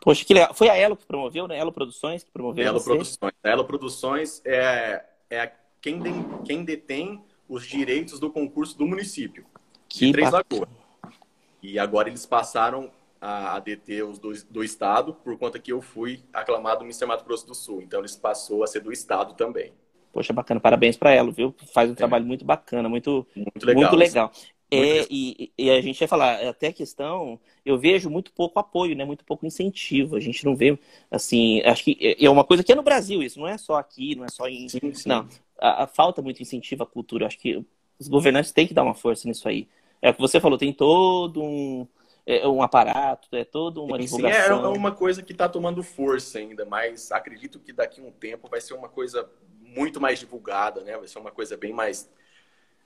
[0.01, 0.53] Poxa, que legal.
[0.53, 1.57] Foi a Elo que promoveu, né?
[1.57, 2.89] Elo Produções que promoveu Elo você?
[2.89, 3.33] Produções.
[3.43, 6.11] A Elo Produções é, é quem, de,
[6.45, 9.45] quem detém os direitos do concurso do município.
[9.87, 10.69] Que de Três Lagoas.
[11.61, 12.89] E agora eles passaram
[13.19, 17.45] a, deter os do, do estado, por conta que eu fui aclamado Ministério Mato Grosso
[17.45, 17.81] do Sul.
[17.81, 19.73] Então eles passou a ser do estado também.
[20.13, 20.59] Poxa, bacana.
[20.59, 21.53] Parabéns para ela, viu?
[21.73, 21.95] Faz um é.
[21.95, 23.83] trabalho muito bacana, muito, muito legal.
[23.83, 24.31] Muito legal.
[24.71, 28.95] É, e, e, a gente vai falar, até a questão, eu vejo muito pouco apoio,
[28.95, 29.03] né?
[29.03, 30.15] Muito pouco incentivo.
[30.15, 30.77] A gente não vê,
[31.09, 33.77] assim, acho que é, é uma coisa que é no Brasil isso, não é só
[33.77, 34.69] aqui, não é só em.
[34.69, 35.09] Sim, sim.
[35.09, 35.27] Não,
[35.59, 37.25] a, a, falta muito incentivo à cultura.
[37.25, 37.65] Acho que
[37.97, 39.67] os governantes têm que dar uma força nisso aí.
[40.01, 41.87] É o que você falou, tem todo um,
[42.25, 44.59] é, um aparato, é toda uma sim, divulgação.
[44.59, 48.11] Sim, é uma coisa que está tomando força ainda, mas acredito que daqui a um
[48.11, 49.27] tempo vai ser uma coisa
[49.61, 50.95] muito mais divulgada, né?
[50.95, 52.07] Vai ser uma coisa bem mais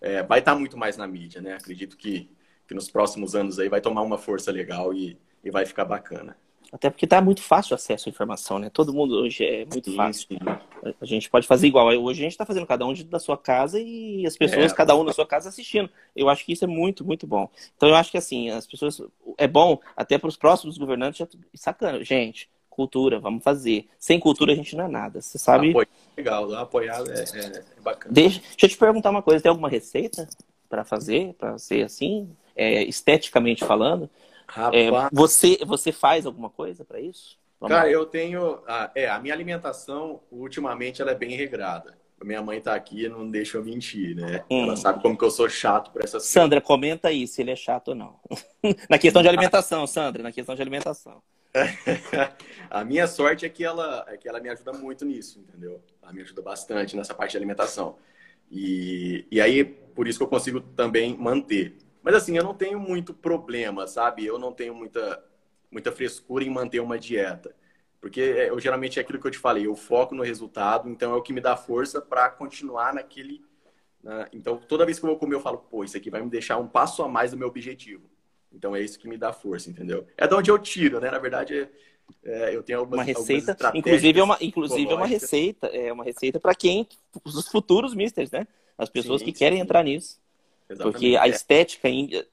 [0.03, 1.53] é, vai estar muito mais na mídia, né?
[1.55, 2.29] Acredito que,
[2.67, 6.35] que nos próximos anos aí vai tomar uma força legal e, e vai ficar bacana.
[6.73, 8.69] Até porque está muito fácil o acesso à informação, né?
[8.69, 10.27] Todo mundo hoje é muito sim, fácil.
[10.27, 10.93] Sim.
[10.99, 11.87] A gente pode fazer igual.
[11.87, 14.75] Hoje a gente está fazendo cada um da sua casa e as pessoas, é.
[14.75, 15.89] cada um na sua casa assistindo.
[16.15, 17.47] Eu acho que isso é muito, muito bom.
[17.77, 18.99] Então eu acho que assim, as pessoas.
[19.37, 22.03] É bom até para os próximos governantes já sacando.
[22.03, 23.87] Gente, cultura, vamos fazer.
[23.97, 25.21] Sem cultura a gente não é nada.
[25.21, 25.69] Você sabe.
[25.69, 25.87] Apoio.
[26.17, 28.13] Legal, apoiado é, é, é, bacana.
[28.13, 30.27] Deixa, deixa eu te perguntar uma coisa: tem alguma receita
[30.69, 34.09] para fazer, para ser assim, é, esteticamente falando?
[34.71, 37.37] É, você, você faz alguma coisa para isso?
[37.59, 37.91] Vamos Cara, lá.
[37.91, 38.59] eu tenho.
[38.67, 41.95] A, é, a minha alimentação, ultimamente, ela é bem regrada.
[42.23, 44.45] Minha mãe tá aqui e não deixa eu mentir, né?
[44.49, 44.63] Hum.
[44.63, 46.67] Ela sabe como que eu sou chato para essas Sandra, coisas.
[46.67, 48.15] comenta aí se ele é chato ou não.
[48.89, 51.21] na questão de alimentação, Sandra, na questão de alimentação.
[52.69, 55.83] a minha sorte é que ela é que ela me ajuda muito nisso, entendeu?
[56.01, 57.97] Ela me ajuda bastante nessa parte de alimentação.
[58.49, 61.77] E, e aí, por isso que eu consigo também manter.
[62.01, 64.25] Mas assim, eu não tenho muito problema, sabe?
[64.25, 65.23] Eu não tenho muita,
[65.71, 67.55] muita frescura em manter uma dieta.
[68.01, 71.13] Porque é, eu geralmente é aquilo que eu te falei, eu foco no resultado, então
[71.13, 73.45] é o que me dá força para continuar naquele.
[74.03, 74.27] Na...
[74.33, 76.57] Então, toda vez que eu vou comer, eu falo, pô, isso aqui vai me deixar
[76.57, 78.09] um passo a mais do meu objetivo.
[78.63, 80.07] Então é isso que me dá força, entendeu?
[80.17, 81.11] É de onde eu tiro, né?
[81.11, 81.67] Na verdade,
[82.23, 86.05] é, eu tenho algumas, uma receita, inclusive é uma, inclusive é uma receita, é uma
[86.05, 86.87] receita para quem
[87.25, 88.47] os futuros misters, né?
[88.77, 89.63] As pessoas sim, que querem sim.
[89.65, 90.17] entrar nisso.
[90.69, 90.93] Exatamente.
[90.93, 91.89] Porque a estética,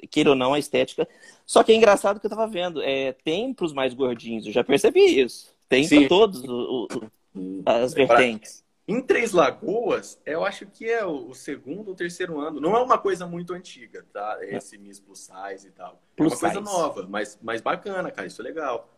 [0.08, 1.08] queira ou não, a estética.
[1.44, 4.52] Só que é engraçado que eu tava vendo, é, tem para os mais gordinhos, eu
[4.52, 5.52] já percebi isso.
[5.68, 6.86] Tem para todos o,
[7.34, 8.62] o, as vertentes.
[8.90, 12.60] Em Três Lagoas, eu acho que é o segundo ou terceiro ano.
[12.60, 14.38] Não é uma coisa muito antiga, tá?
[14.40, 14.56] É.
[14.56, 16.02] Esse Miss Plus Size e tal.
[16.16, 18.26] É uma coisa nova, mas, mas bacana, cara.
[18.26, 18.92] Isso é legal.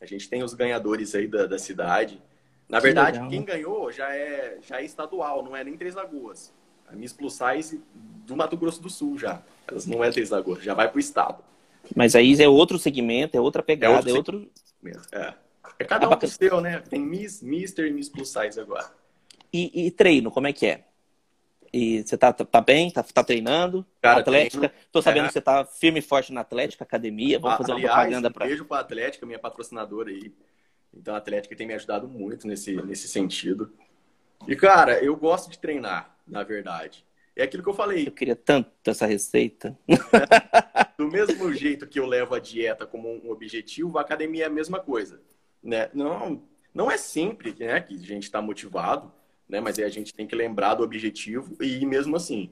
[0.00, 2.22] A gente tem os ganhadores aí da, da cidade.
[2.68, 3.30] Na que verdade, legal.
[3.30, 6.54] quem ganhou já é, já é estadual, não é nem Três Lagoas.
[6.86, 7.82] A Miss Plus Size
[8.24, 9.42] do Mato Grosso do Sul já.
[9.66, 11.42] Elas não é Três Lagoas, já vai pro estado.
[11.96, 14.48] Mas aí é outro segmento, é outra pegada, é outro.
[14.84, 15.02] É, outro...
[15.10, 15.34] é.
[15.80, 16.78] é cada um com o seu, né?
[16.78, 19.01] Tem Miss, Mister e Miss Plus Size agora.
[19.52, 20.84] E, e, treino, como é que é?
[21.72, 22.90] E você tá, tá bem?
[22.90, 23.84] Tá, tá treinando?
[24.00, 24.68] Cara, Atlética?
[24.68, 25.26] Treino, Tô sabendo é...
[25.28, 27.38] que você tá firme e forte na Atlética, academia.
[27.38, 28.46] Vamos fazer Aliás, uma propaganda para.
[28.46, 30.32] Beijo pra Atlética, minha patrocinadora aí.
[30.94, 33.72] Então a Atlética tem me ajudado muito nesse, nesse sentido.
[34.46, 37.04] E, cara, eu gosto de treinar, na verdade.
[37.34, 38.06] É aquilo que eu falei.
[38.06, 39.78] Eu queria tanto essa receita.
[40.98, 44.50] Do mesmo jeito que eu levo a dieta como um objetivo, a academia é a
[44.50, 45.22] mesma coisa.
[45.62, 45.88] Né?
[45.94, 46.42] Não,
[46.74, 49.10] não é sempre né, que a gente está motivado
[49.52, 49.60] né?
[49.60, 52.50] Mas aí a gente tem que lembrar do objetivo e ir mesmo assim.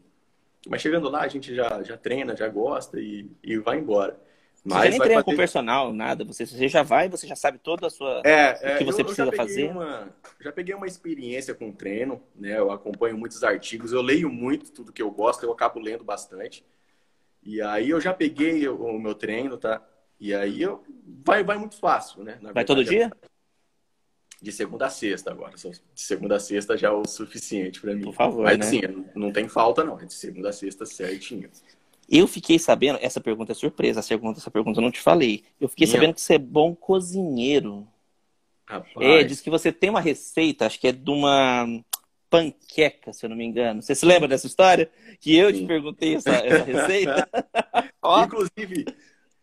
[0.69, 4.21] Mas chegando lá, a gente já, já treina, já gosta e, e vai embora.
[4.63, 6.23] Mas você nem treina com personal, nada.
[6.27, 8.21] Você, você já vai, você já sabe toda a sua.
[8.27, 9.71] É, o que você eu, precisa eu fazer.
[9.71, 12.59] Uma, já peguei uma experiência com treino, né?
[12.59, 16.63] Eu acompanho muitos artigos, eu leio muito tudo que eu gosto, eu acabo lendo bastante.
[17.43, 19.83] E aí eu já peguei o, o meu treino, tá?
[20.21, 20.85] E aí eu,
[21.25, 22.33] vai, vai muito fácil, né?
[22.43, 23.11] Na vai verdade, todo dia?
[24.41, 25.55] De segunda a sexta agora.
[25.57, 28.03] De segunda a sexta já é o suficiente para mim.
[28.03, 28.45] Por favor.
[28.45, 28.65] Mas né?
[28.65, 28.81] assim,
[29.15, 30.01] não tem falta, não.
[30.01, 31.51] É de segunda a sexta certinho.
[32.09, 35.45] Eu fiquei sabendo, essa pergunta é surpresa, essa pergunta, essa pergunta eu não te falei.
[35.61, 35.97] Eu fiquei Minha.
[35.97, 37.87] sabendo que você é bom cozinheiro.
[38.67, 38.95] Rapaz.
[38.99, 41.67] É, diz que você tem uma receita, acho que é de uma
[42.31, 43.83] panqueca, se eu não me engano.
[43.83, 44.91] Você se lembra dessa história?
[45.21, 45.61] Que eu Sim.
[45.61, 47.29] te perguntei essa, essa receita?
[48.25, 48.87] Inclusive,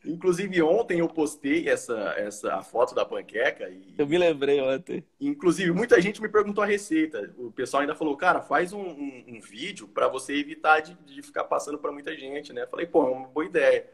[0.08, 3.70] Inclusive, ontem eu postei essa, essa a foto da panqueca.
[3.70, 5.04] E, eu me lembrei ontem.
[5.20, 7.34] Inclusive, muita gente me perguntou a receita.
[7.38, 11.22] O pessoal ainda falou, cara, faz um, um, um vídeo para você evitar de, de
[11.22, 12.66] ficar passando para muita gente, né?
[12.66, 13.86] Falei, pô, é uma boa ideia.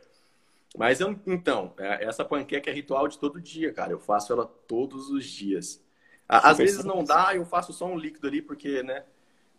[0.78, 3.92] Mas eu, então, é, essa panqueca é ritual de todo dia, cara.
[3.92, 5.84] Eu faço ela todos os dias.
[6.28, 9.04] Às vezes não dá, eu faço só um líquido ali, porque, né?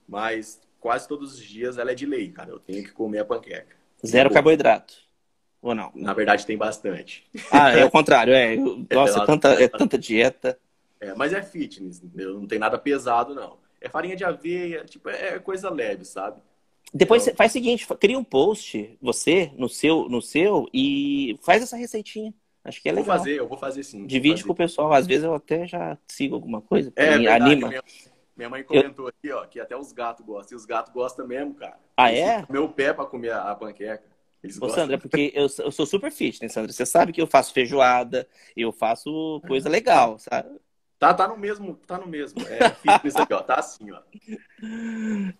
[0.09, 2.51] Mas quase todos os dias ela é de lei, cara.
[2.51, 3.77] Eu tenho que comer a panqueca.
[4.05, 5.04] Zero carboidrato.
[5.65, 5.91] Ou não?
[5.95, 7.27] Na verdade, tem bastante.
[7.51, 8.55] Ah, é o contrário, é.
[8.93, 10.59] Nossa, é, tanta, é tanta dieta.
[11.01, 12.39] É, mas é fitness, entendeu?
[12.39, 13.57] Não tem nada pesado, não.
[13.81, 16.37] É farinha de aveia, tipo, é coisa leve, sabe?
[16.93, 17.35] Depois então...
[17.35, 22.35] faz o seguinte, cria um post, você, no seu, no seu, e faz essa receitinha.
[22.63, 23.07] Acho que é legal.
[23.07, 24.07] Vou fazer, eu vou fazer sim.
[24.07, 24.47] Divide fazer.
[24.47, 24.93] com o pessoal.
[24.93, 26.93] Às vezes eu até já sigo alguma coisa.
[26.95, 27.69] É, me anima.
[27.69, 27.83] Minha,
[28.37, 29.09] minha, mãe comentou eu...
[29.09, 30.57] aqui, ó, que até os gatos gostam.
[30.57, 31.79] E os gatos gostam mesmo, cara.
[31.97, 32.45] Ah, é?
[32.51, 34.14] Meu pé para comer a panqueca.
[34.45, 36.71] Eles Ô, Sandra, porque eu, eu sou super fitness, né, Sandra.
[36.71, 40.51] Você sabe que eu faço feijoada, eu faço coisa legal, sabe?
[40.99, 42.41] Tá, tá no mesmo, tá no mesmo.
[42.47, 43.43] É fitness aqui, ó.
[43.43, 44.01] Tá assim, ó.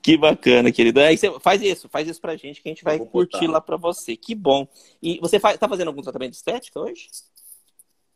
[0.03, 1.01] Que bacana, querido.
[1.01, 4.17] Você faz isso, faz isso pra gente que a gente vai curtir lá pra você.
[4.17, 4.67] Que bom.
[5.03, 7.09] E você faz, tá fazendo algum tratamento de estética hoje?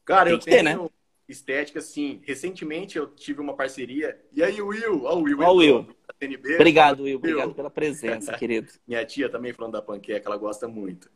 [0.07, 0.88] Cara, Tem eu tenho ter, né?
[1.29, 2.21] Estética, sim.
[2.25, 4.19] Recentemente eu tive uma parceria.
[4.33, 5.05] E aí, Will?
[5.05, 5.41] Ó, o Will.
[5.41, 5.87] Ó, o Will.
[6.19, 6.55] TNB.
[6.55, 7.19] Obrigado, Will.
[7.19, 8.69] Obrigado pela presença, querido.
[8.87, 11.11] Minha tia também falando da panqueca, ela gosta muito.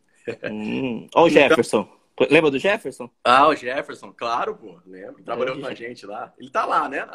[0.44, 1.08] Hum.
[1.14, 2.02] Ó, o então- Jefferson.
[2.30, 3.10] Lembra do Jefferson?
[3.24, 4.78] Ah, o Jefferson, claro, pô.
[4.86, 5.22] Lembro.
[5.24, 6.32] Trabalhou é, com a gente lá.
[6.38, 7.08] Ele tá lá, né?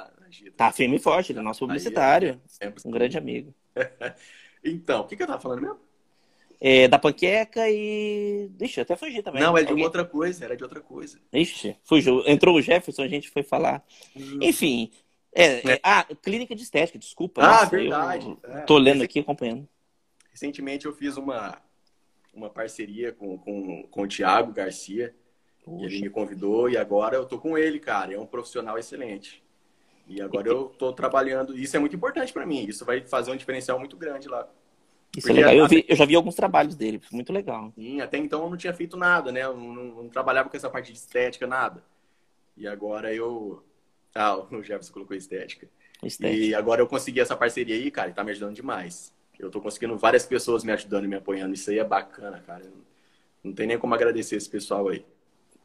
[0.58, 2.42] Tá firme e forte, ele é nosso publicitário.
[2.60, 3.54] Aí, um grande amigo.
[4.66, 5.80] então, o que, que eu tava falando mesmo?
[6.60, 8.50] É, da panqueca e.
[8.60, 9.42] Ixi, até fugi também.
[9.42, 9.84] Não, é de Alguém...
[9.84, 11.20] outra coisa, era de outra coisa.
[11.32, 12.24] Ixi, fugiu.
[12.26, 13.84] Entrou o Jefferson, a gente foi falar.
[14.16, 14.40] Hum.
[14.42, 14.92] Enfim.
[15.34, 17.44] É, é, ah, clínica de estética, desculpa.
[17.44, 18.38] Ah, nossa, verdade.
[18.44, 18.62] É.
[18.62, 19.68] Tô lendo aqui, acompanhando.
[20.32, 21.62] Recentemente eu fiz uma,
[22.34, 25.14] uma parceria com, com, com o Thiago Garcia.
[25.68, 28.14] Ele me convidou e agora eu tô com ele, cara.
[28.14, 29.44] É um profissional excelente.
[30.08, 31.56] E agora eu tô trabalhando.
[31.56, 32.66] Isso é muito importante para mim.
[32.66, 34.50] Isso vai fazer um diferencial muito grande lá
[35.18, 35.54] isso é legal.
[35.54, 37.74] Eu, vi, eu, já vi alguns trabalhos dele, muito legal.
[37.74, 39.44] Sim, até então eu não tinha feito nada, né?
[39.44, 41.84] Eu não, não, trabalhava com essa parte de estética, nada.
[42.56, 43.64] E agora eu.
[44.14, 45.68] Ah, o Jefferson colocou estética.
[46.04, 46.40] estética.
[46.40, 49.12] E agora eu consegui essa parceria aí, cara, e tá me ajudando demais.
[49.40, 51.56] Eu tô conseguindo várias pessoas me ajudando e me apoiando.
[51.56, 52.64] Isso aí é bacana, cara.
[53.44, 55.04] Não tem nem como agradecer esse pessoal aí.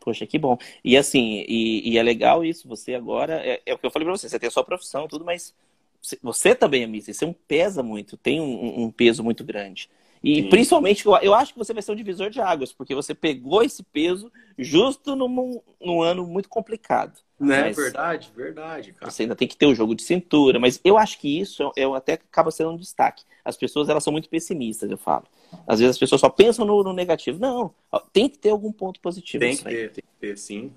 [0.00, 0.56] Poxa, que bom.
[0.82, 3.34] E assim, e, e é legal isso, você agora.
[3.34, 5.54] É, é, o que eu falei pra você, você tem a sua profissão, tudo, mas
[6.22, 9.88] você também, Amice, você pesa muito, tem um, um peso muito grande.
[10.22, 10.48] E Sim.
[10.48, 13.62] principalmente, eu, eu acho que você vai ser um divisor de águas, porque você pegou
[13.62, 17.18] esse peso justo num, num ano muito complicado.
[17.40, 19.10] Não é verdade, verdade, cara.
[19.10, 21.94] Você ainda tem que ter o jogo de cintura, mas eu acho que isso eu,
[21.94, 23.24] até acaba sendo um destaque.
[23.44, 25.24] As pessoas elas são muito pessimistas, eu falo.
[25.66, 27.40] Às vezes as pessoas só pensam no, no negativo.
[27.40, 27.74] Não,
[28.12, 29.40] tem que ter algum ponto positivo.
[29.40, 30.72] Tem que ter, tem que ter, sim.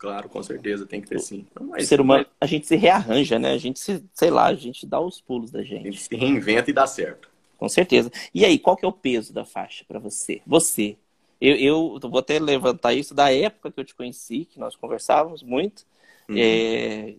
[0.00, 1.46] Claro, com certeza, tem que ter sim.
[1.60, 3.52] Mas, o ser humano, a gente se rearranja, né?
[3.52, 5.88] A gente se, sei lá, a gente dá os pulos da gente.
[5.88, 7.28] A gente se reinventa e dá certo.
[7.58, 8.10] Com certeza.
[8.32, 10.40] E aí, qual que é o peso da faixa para você?
[10.46, 10.96] Você.
[11.38, 15.42] Eu, eu vou até levantar isso da época que eu te conheci, que nós conversávamos
[15.42, 15.84] muito,
[16.30, 16.36] uhum.
[16.38, 17.14] é,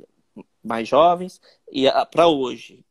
[0.64, 1.40] mais jovens,
[1.72, 2.84] e para hoje,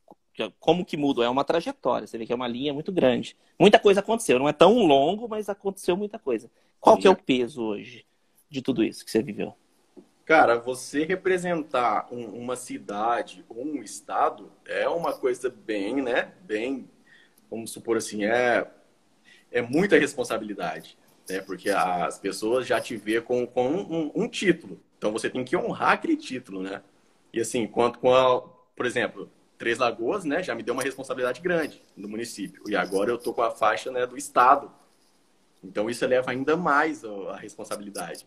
[0.61, 1.24] como que mudou?
[1.24, 3.37] É uma trajetória, você vê que é uma linha muito grande.
[3.59, 6.48] Muita coisa aconteceu, não é tão longo, mas aconteceu muita coisa.
[6.79, 8.05] Qual que é o peso hoje
[8.48, 9.53] de tudo isso que você viveu?
[10.24, 16.33] Cara, você representar um, uma cidade ou um estado é uma coisa bem, né?
[16.42, 16.88] Bem,
[17.50, 18.66] vamos supor assim, é,
[19.50, 20.96] é muita responsabilidade,
[21.28, 21.40] né?
[21.40, 24.80] Porque as pessoas já te vê com, com um, um, título.
[24.96, 26.83] Então você tem que honrar aquele título, né?
[27.33, 28.40] E assim, quanto com a,
[28.76, 30.42] por exemplo, Três Lagoas, né?
[30.42, 32.62] Já me deu uma responsabilidade grande no município.
[32.66, 34.70] E agora eu tô com a faixa né, do estado.
[35.62, 38.26] Então isso eleva ainda mais a responsabilidade.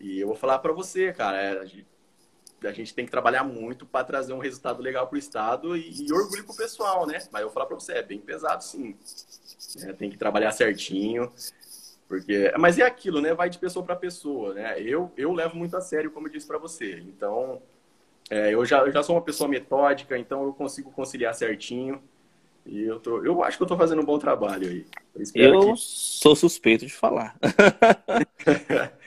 [0.00, 1.86] E eu vou falar para você, cara, é, a, gente,
[2.62, 6.06] a, gente, tem que trabalhar muito para trazer um resultado legal para o Estado e,
[6.06, 7.18] e orgulho para o pessoal, né?
[7.32, 8.96] Mas eu vou falar para você, é bem pesado sim.
[9.82, 11.30] É, tem que trabalhar certinho.
[12.08, 13.34] Porque, mas é aquilo, né?
[13.34, 14.80] Vai de pessoa para pessoa, né?
[14.80, 17.00] Eu, eu levo muito a sério, como eu disse para você.
[17.00, 17.60] Então,
[18.30, 22.02] é, eu, já, eu já sou uma pessoa metódica, então eu consigo conciliar certinho.
[22.64, 24.86] E eu, tô, eu acho que eu tô fazendo um bom trabalho aí.
[25.34, 25.80] Eu, eu que...
[25.80, 27.36] sou suspeito de falar.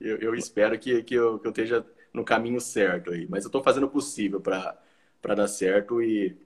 [0.00, 3.26] eu, eu, espero que, que, eu, que eu esteja no caminho certo aí.
[3.28, 6.36] Mas eu tô fazendo o possível para dar certo e,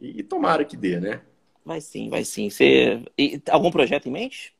[0.00, 1.22] e, e, tomara que dê, né?
[1.64, 2.48] Vai sim, vai sim.
[2.48, 3.04] Você...
[3.18, 4.54] E, algum projeto em mente?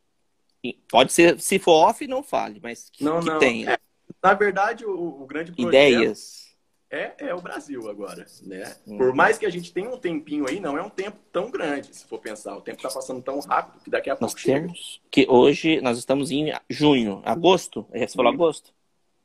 [0.90, 3.38] Pode ser, se for off, não fale, mas que, não, que não.
[3.38, 3.72] tenha.
[3.72, 3.78] É,
[4.22, 5.68] na verdade, o, o grande projeto...
[5.68, 6.49] Ideias
[6.90, 8.74] é, é o Brasil agora, né?
[8.84, 8.98] Uhum.
[8.98, 11.94] Por mais que a gente tenha um tempinho aí, não é um tempo tão grande,
[11.94, 12.56] se for pensar.
[12.56, 14.60] O tempo está passando tão rápido que daqui a pouco nós chega.
[14.62, 17.86] Temos que hoje nós estamos em junho, agosto.
[17.92, 18.74] É, você falou agosto?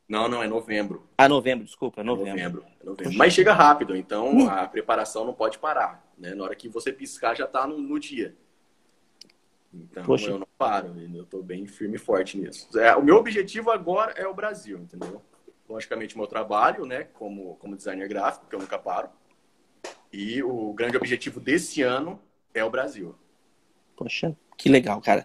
[0.08, 1.08] Não, não, é novembro.
[1.18, 2.30] Ah, novembro, desculpa, é novembro.
[2.30, 3.18] novembro, é novembro.
[3.18, 4.48] Mas chega rápido, então uhum.
[4.48, 6.08] a preparação não pode parar.
[6.16, 6.34] Né?
[6.36, 8.36] Na hora que você piscar, já está no, no, dia.
[9.74, 10.30] Então Poxa.
[10.30, 12.78] eu não paro, eu estou bem firme e forte nisso.
[12.78, 15.20] É, o meu objetivo agora é o Brasil, entendeu?
[15.68, 19.08] Logicamente, o meu trabalho, né, como, como designer gráfico, que eu nunca paro.
[20.12, 22.20] E o grande objetivo desse ano
[22.54, 23.14] é o Brasil.
[23.96, 25.24] Poxa, que legal, cara.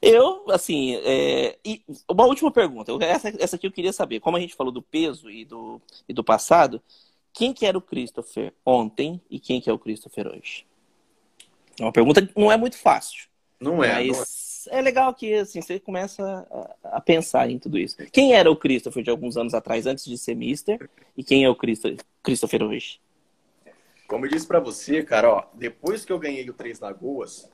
[0.00, 1.58] Eu, assim, é...
[1.64, 2.92] e uma última pergunta.
[3.04, 4.20] Essa, essa aqui eu queria saber.
[4.20, 6.80] Como a gente falou do peso e do, e do passado,
[7.32, 10.66] quem que era o Christopher ontem e quem que é o Christopher hoje?
[11.78, 13.28] É uma pergunta que não é muito fácil.
[13.60, 13.94] Não é.
[13.94, 14.08] Mas...
[14.08, 14.24] Não é
[14.70, 16.46] é legal que assim, você começa
[16.82, 17.96] a, a, pensar em tudo isso.
[18.12, 20.88] Quem era o Christopher de alguns anos atrás, antes de ser Mister?
[21.16, 21.56] E quem é o
[22.22, 23.00] Christopher hoje?
[24.06, 27.50] Como eu disse para você, cara, ó, depois que eu ganhei o Três Lagoas,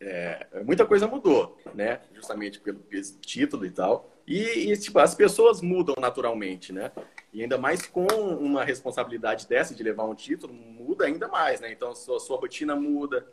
[0.00, 2.00] é, muita coisa mudou, né?
[2.14, 2.80] Justamente pelo
[3.20, 4.10] título e tal.
[4.26, 6.92] E, e tipo, as pessoas mudam naturalmente, né?
[7.32, 11.72] E ainda mais com uma responsabilidade dessa de levar um título, muda ainda mais, né?
[11.72, 13.26] Então, sua, sua rotina muda,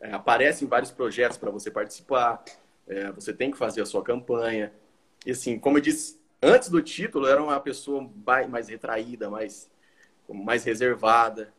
[0.00, 2.42] é, aparecem vários projetos para você participar
[2.92, 4.72] é, você tem que fazer a sua campanha.
[5.26, 8.08] E assim, como eu disse, antes do título, eu era uma pessoa
[8.48, 9.70] mais retraída, mais,
[10.28, 11.52] mais reservada.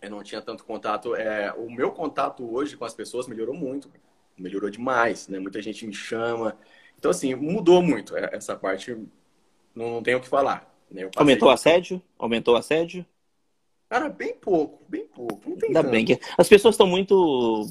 [0.00, 1.14] Eu não tinha tanto contato.
[1.14, 3.90] É, o meu contato hoje com as pessoas melhorou muito.
[4.36, 5.38] Melhorou demais, né?
[5.38, 6.56] Muita gente me chama.
[6.98, 8.16] Então, assim, mudou muito.
[8.16, 8.94] É, essa parte
[9.74, 10.74] não, não tenho o que falar.
[10.90, 11.08] Né?
[11.16, 12.02] Aumentou o assédio?
[12.18, 13.04] Aumentou o assédio?
[13.88, 15.50] Cara, bem pouco, bem pouco.
[15.50, 15.90] Não tem Ainda tanto.
[15.90, 17.66] bem que as pessoas estão muito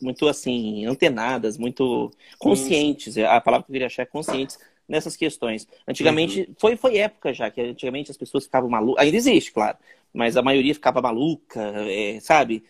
[0.00, 3.16] muito assim, antenadas, muito conscientes.
[3.18, 5.66] A palavra que eu queria achar é conscientes nessas questões.
[5.86, 6.54] Antigamente, uhum.
[6.58, 9.04] foi, foi época já, que antigamente as pessoas ficavam malucas.
[9.04, 9.78] Ainda existe, claro,
[10.12, 12.64] mas a maioria ficava maluca, é, sabe?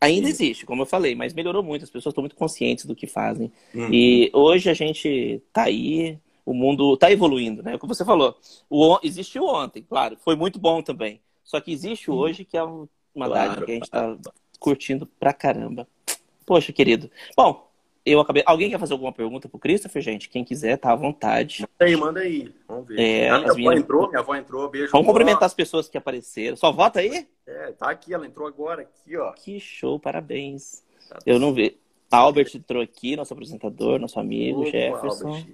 [0.00, 0.32] Ainda Sim.
[0.32, 3.52] existe, como eu falei, mas melhorou muito, as pessoas estão muito conscientes do que fazem.
[3.74, 3.92] Uhum.
[3.92, 7.78] E hoje a gente tá aí, o mundo tá evoluindo, né?
[7.78, 8.36] Como você falou,
[8.68, 11.20] o, existiu ontem, claro, foi muito bom também.
[11.42, 12.16] Só que existe uhum.
[12.16, 14.16] hoje que é uma claro, dádiva que a gente tá
[14.58, 15.86] curtindo pra caramba.
[16.44, 17.10] Poxa, querido.
[17.36, 17.70] Bom,
[18.04, 18.42] eu acabei.
[18.44, 20.28] Alguém quer fazer alguma pergunta pro Christopher, gente?
[20.28, 21.62] Quem quiser, tá à vontade.
[21.62, 22.54] Manda aí, manda aí.
[22.68, 23.00] Vamos ver.
[23.00, 23.80] É, a minha avó minhas...
[23.80, 24.92] entrou, minha avó entrou, beijo.
[24.92, 26.56] Vamos cumprimentar as pessoas que apareceram.
[26.56, 27.26] Só vota aí?
[27.46, 29.32] É, tá aqui, ela entrou agora, aqui, ó.
[29.32, 30.82] Que show, parabéns.
[31.08, 31.78] Tá eu não vi.
[32.10, 35.28] Albert entrou aqui, nosso apresentador, nosso amigo, Opa, Jefferson.
[35.28, 35.46] Albert.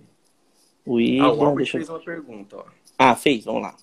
[0.85, 1.25] O William.
[1.25, 1.79] Ah, o Albert deixa...
[1.79, 2.65] fez uma pergunta, ó.
[2.99, 3.77] Ah, fez, vamos lá.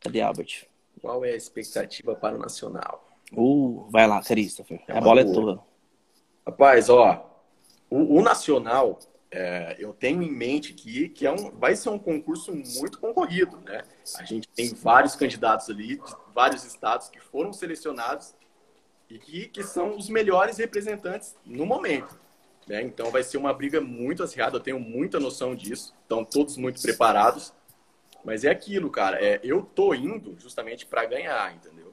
[0.00, 0.66] Cadê Albert?
[1.00, 3.04] Qual é a expectativa para o Nacional?
[3.32, 4.80] Uh, vai lá, Christopher.
[4.86, 5.32] É a bola boa.
[5.32, 5.64] é tua.
[6.46, 7.28] Rapaz, ó,
[7.90, 11.98] o, o Nacional, é, eu tenho em mente que, que é um, vai ser um
[11.98, 13.82] concurso muito concorrido, né?
[14.16, 16.00] A gente tem vários candidatos ali,
[16.32, 18.32] vários estados que foram selecionados
[19.10, 22.16] e que, que são os melhores representantes no momento.
[22.66, 22.82] Né?
[22.82, 25.94] Então vai ser uma briga muito acirrada, eu tenho muita noção disso.
[26.02, 27.52] Estão todos muito preparados.
[28.24, 29.24] Mas é aquilo, cara.
[29.24, 31.92] É, eu tô indo justamente para ganhar, entendeu?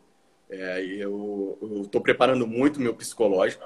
[0.50, 3.64] É, eu, eu tô preparando muito meu psicológico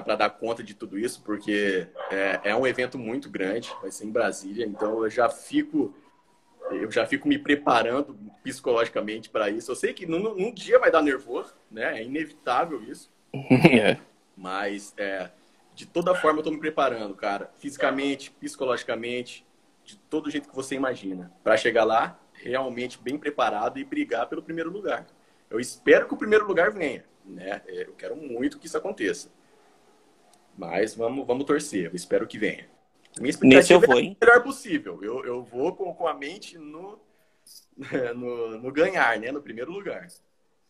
[0.00, 4.06] para dar conta de tudo isso, porque é, é, um evento muito grande, vai ser
[4.06, 5.94] em Brasília, então eu já fico
[6.70, 9.70] eu já fico me preparando psicologicamente para isso.
[9.70, 12.00] Eu sei que num, num, dia vai dar nervoso, né?
[12.00, 13.12] É inevitável isso.
[13.70, 13.98] É.
[14.34, 15.30] Mas é,
[15.74, 19.46] de toda forma eu estou me preparando, cara, fisicamente, psicologicamente,
[19.84, 24.42] de todo jeito que você imagina, para chegar lá realmente bem preparado e brigar pelo
[24.42, 25.06] primeiro lugar.
[25.50, 27.60] Eu espero que o primeiro lugar venha, né?
[27.66, 29.28] É, eu quero muito que isso aconteça.
[30.56, 31.86] Mas vamos, vamos torcer.
[31.86, 32.68] Eu espero que venha.
[33.18, 34.98] Minha expectativa vou, é o melhor possível.
[35.02, 36.98] Eu, eu vou com, com a mente no,
[38.14, 39.30] no, no ganhar, né?
[39.30, 40.08] No primeiro lugar.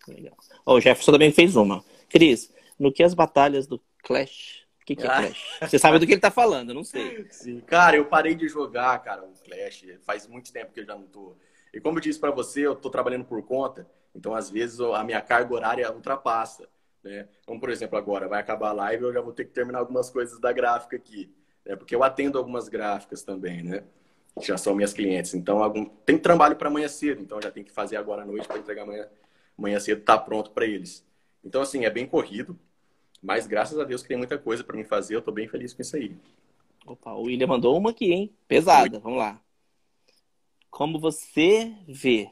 [0.07, 0.37] Legal.
[0.67, 1.83] Oh, o Jefferson também fez uma.
[2.09, 4.65] Cris, no que as batalhas do Clash.
[4.83, 5.17] O que, que é ah.
[5.23, 5.59] Clash?
[5.63, 7.27] Você sabe do que ele tá falando, eu não sei.
[7.33, 9.87] Sim, cara, eu parei de jogar, cara, o Clash.
[10.05, 11.35] Faz muito tempo que eu já não tô.
[11.73, 15.03] E como eu disse para você, eu tô trabalhando por conta, então às vezes a
[15.03, 16.69] minha carga horária ultrapassa.
[17.05, 17.29] Né?
[17.43, 20.09] Então, por exemplo, agora vai acabar a live, eu já vou ter que terminar algumas
[20.09, 21.31] coisas da gráfica aqui,
[21.65, 21.77] né?
[21.77, 23.85] porque eu atendo algumas gráficas também, né?
[24.41, 25.35] Que já são minhas clientes.
[25.35, 25.85] Então, algum...
[25.85, 28.83] tem trabalho para amanhã cedo, então já tem que fazer agora à noite para entregar
[28.83, 29.07] amanhã,
[29.57, 31.07] amanhã cedo, tá pronto para eles.
[31.45, 32.59] Então, assim, é bem corrido,
[33.23, 35.75] mas graças a Deus que tem muita coisa para mim fazer, eu tô bem feliz
[35.75, 36.17] com isso aí.
[36.87, 38.35] Opa, o William mandou uma aqui, hein?
[38.49, 39.41] Pesada, vamos lá.
[40.71, 42.31] Como você vê?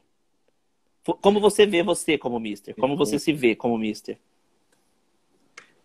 [1.21, 2.75] Como você vê você como mister?
[2.75, 4.19] Como você se vê como mister?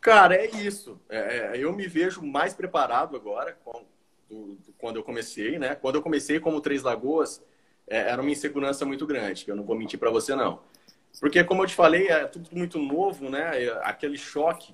[0.02, 1.00] Cara, é isso.
[1.10, 3.86] É, é eu me vejo mais preparado agora com,
[4.30, 5.76] do, do, quando eu comecei, né?
[5.76, 7.43] Quando eu comecei como Três Lagoas,
[7.88, 10.62] é, era uma insegurança muito grande, que eu não vou mentir para você, não.
[11.20, 13.64] Porque, como eu te falei, é tudo muito novo, né?
[13.64, 14.74] É, aquele choque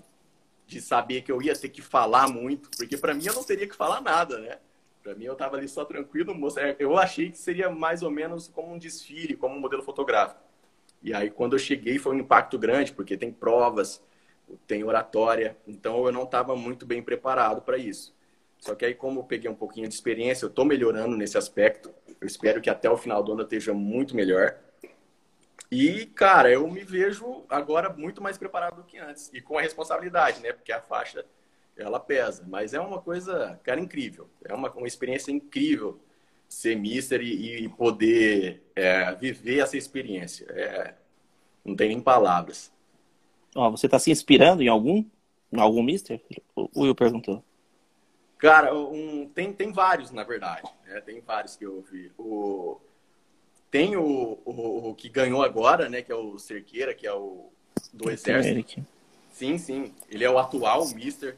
[0.68, 3.68] de saber que eu ia ter que falar muito, porque para mim eu não teria
[3.68, 4.58] que falar nada, né?
[5.02, 8.48] Para mim eu tava ali só tranquilo, é, eu achei que seria mais ou menos
[8.48, 10.42] como um desfile, como um modelo fotográfico.
[11.02, 14.02] E aí quando eu cheguei foi um impacto grande, porque tem provas,
[14.68, 18.14] tem oratória, então eu não estava muito bem preparado para isso.
[18.60, 21.94] Só que aí como eu peguei um pouquinho de experiência, eu estou melhorando nesse aspecto.
[22.22, 24.58] Eu espero que até o final do ano eu esteja muito melhor.
[25.70, 29.30] E, cara, eu me vejo agora muito mais preparado do que antes.
[29.34, 30.54] E com a responsabilidade, né?
[30.54, 31.26] Porque a faixa,
[31.76, 32.46] ela pesa.
[32.48, 34.30] Mas é uma coisa, cara, incrível.
[34.46, 36.00] É uma, uma experiência incrível
[36.48, 40.46] ser mister e, e poder é, viver essa experiência.
[40.52, 40.94] É,
[41.66, 42.72] não tem nem palavras.
[43.56, 45.06] Ó, você está se inspirando em algum?
[45.52, 46.22] Em algum mister?
[46.56, 47.44] O Will perguntou.
[48.38, 50.70] Cara, um, tem, tem vários, na verdade.
[50.86, 51.00] Né?
[51.02, 52.12] Tem vários que eu vi.
[52.18, 52.80] O
[53.74, 56.04] tem o, o, o, que ganhou agora, né?
[56.04, 57.50] Que é o Cerqueira, que é o
[57.92, 58.86] do Exército.
[59.32, 59.92] Sim, sim.
[60.08, 61.36] Ele é o atual Mister.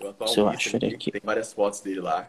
[0.00, 0.76] O atual eu Mister.
[0.82, 1.12] Acho aqui.
[1.12, 2.28] Tem várias fotos dele lá.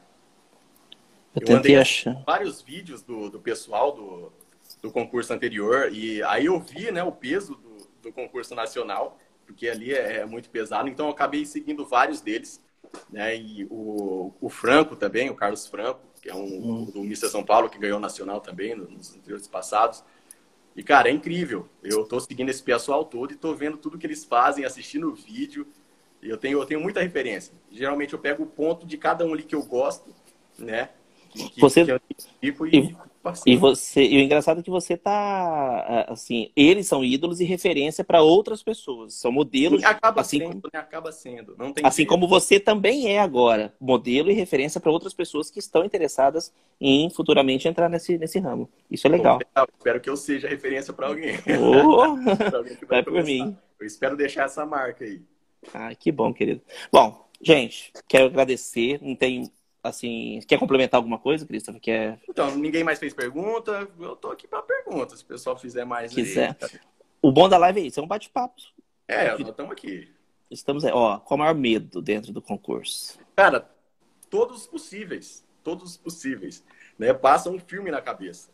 [1.34, 2.22] Eu, eu tentei achar.
[2.24, 4.32] vários vídeos do, do pessoal do,
[4.80, 5.92] do concurso anterior.
[5.92, 7.71] E aí eu vi né, o peso do,
[8.02, 10.90] do concurso nacional, porque ali é, é muito pesado.
[10.90, 12.62] Então eu acabei seguindo vários deles.
[13.10, 13.38] Né?
[13.38, 16.86] E o, o Franco também, o Carlos Franco que é um hum.
[16.86, 20.04] do Mista São Paulo, que ganhou nacional também nos anteriores passados.
[20.76, 21.68] E, cara, é incrível.
[21.84, 25.16] Eu tô seguindo esse pessoal todo e tô vendo tudo que eles fazem, assistindo o
[25.16, 25.68] vídeo.
[26.22, 27.54] E eu tenho, eu tenho muita referência.
[27.72, 30.14] Geralmente eu pego o ponto de cada um ali que eu gosto,
[30.58, 30.92] né?
[31.34, 31.86] Que, você...
[31.86, 32.02] Que eu
[32.42, 32.96] tipo e,
[33.46, 37.44] e você, e o engraçado é que você tá é, assim, eles são ídolos e
[37.44, 39.84] referência para outras pessoas, são modelos.
[39.84, 40.80] acaba assim sendo, né?
[40.80, 41.56] acaba sendo.
[41.58, 42.10] Não tem assim jeito.
[42.10, 47.10] como você também é agora, modelo e referência para outras pessoas que estão interessadas em
[47.12, 48.68] futuramente entrar nesse, nesse ramo.
[48.90, 49.40] Isso é legal.
[49.78, 51.36] Espero que eu seja referência para alguém.
[51.60, 52.16] Oh,
[52.90, 53.56] vai para mim.
[53.80, 55.22] Eu espero deixar essa marca aí.
[55.74, 56.62] Ai, que bom, querido.
[56.92, 59.00] Bom, gente, quero agradecer.
[59.00, 59.52] Não tem
[59.84, 61.82] assim, quer complementar alguma coisa, Christopher?
[61.82, 62.20] Quer...
[62.28, 63.88] Então, ninguém mais fez pergunta.
[64.00, 65.20] Eu tô aqui para perguntas.
[65.20, 66.14] Se o pessoal fizer mais.
[66.14, 66.56] Quiser.
[66.62, 66.80] Aí,
[67.22, 68.62] O bom da live é isso, é um bate-papo.
[69.08, 70.12] É, nós estamos aqui.
[70.50, 73.18] Estamos, ó, qual o maior medo dentro do concurso?
[73.36, 73.70] Cara,
[74.30, 75.46] todos possíveis.
[75.64, 76.64] Todos possíveis.
[76.98, 77.14] Né?
[77.14, 78.50] Passa um filme na cabeça.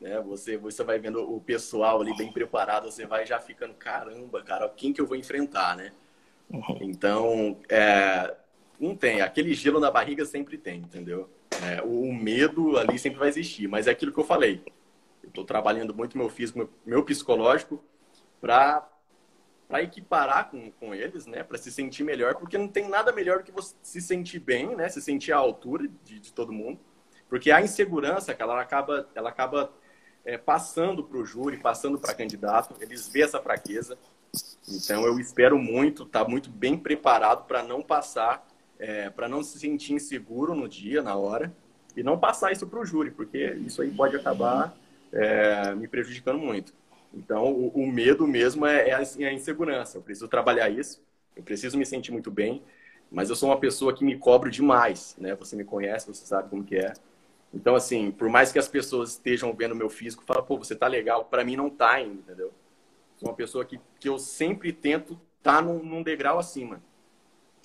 [0.00, 0.20] Né?
[0.20, 4.68] Você, você vai vendo o pessoal ali bem preparado, você vai já ficando, caramba, cara,
[4.68, 5.92] quem que eu vou enfrentar, né?
[6.50, 6.78] Uhum.
[6.82, 8.34] Então, é,
[8.78, 9.20] não tem.
[9.20, 11.28] Aquele gelo na barriga sempre tem, entendeu?
[11.62, 14.62] É, o medo ali sempre vai existir, mas é aquilo que eu falei.
[15.22, 17.82] Eu estou trabalhando muito meu físico, meu, psicológico,
[18.40, 18.88] para
[19.66, 21.42] para equiparar com, com eles, né?
[21.42, 24.76] Para se sentir melhor, porque não tem nada melhor do que você se sentir bem,
[24.76, 24.90] né?
[24.90, 26.78] Se sentir à altura de, de todo mundo.
[27.30, 29.72] Porque a insegurança, ela acaba, ela acaba
[30.24, 33.98] é, passando para o júri, passando para candidato, eles vê essa fraqueza.
[34.68, 38.46] Então eu espero muito, tá muito bem preparado para não passar
[38.78, 41.54] é, para não se sentir inseguro no dia, na hora,
[41.96, 44.76] e não passar isso para o júri, porque isso aí pode acabar
[45.12, 46.74] é, me prejudicando muito.
[47.12, 49.98] Então, o, o medo mesmo é, é, a insegurança.
[49.98, 51.02] Eu preciso trabalhar isso,
[51.36, 52.62] eu preciso me sentir muito bem,
[53.10, 55.34] mas eu sou uma pessoa que me cobro demais, né?
[55.36, 56.92] Você me conhece, você sabe como que é.
[57.52, 60.88] Então, assim, por mais que as pessoas estejam vendo meu físico, fala, pô, você tá
[60.88, 62.52] legal, para mim não tá ainda, entendeu?
[63.16, 66.82] Sou uma pessoa que, que eu sempre tento estar tá num, num degrau acima.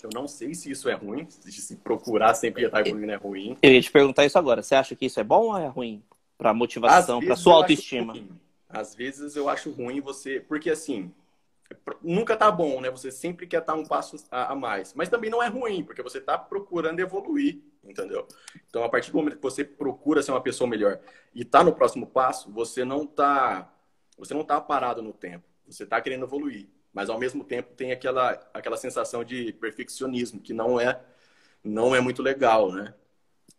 [0.02, 3.58] Eu não sei se isso é ruim, se procurar sempre estar evoluindo é ruim.
[3.62, 4.64] Eu ia te perguntar isso agora.
[4.64, 6.02] Você acha que isso é bom ou é ruim?
[6.38, 8.14] Para motivação, para sua autoestima?
[8.70, 10.40] Às vezes eu acho ruim você.
[10.40, 11.12] Porque assim,
[12.02, 12.90] nunca tá bom, né?
[12.90, 14.94] Você sempre quer estar um passo a, mais.
[14.94, 18.26] Mas também não é ruim, porque você tá procurando evoluir, entendeu?
[18.70, 21.00] Então, a partir do momento que você procura ser uma pessoa melhor
[21.36, 23.70] e tá no próximo passo, você não tá.
[24.18, 25.46] Você não tá parado no tempo.
[25.68, 30.54] Você tá querendo evoluir mas ao mesmo tempo tem aquela, aquela sensação de perfeccionismo, que
[30.54, 31.00] não é,
[31.64, 32.94] não é muito legal, né?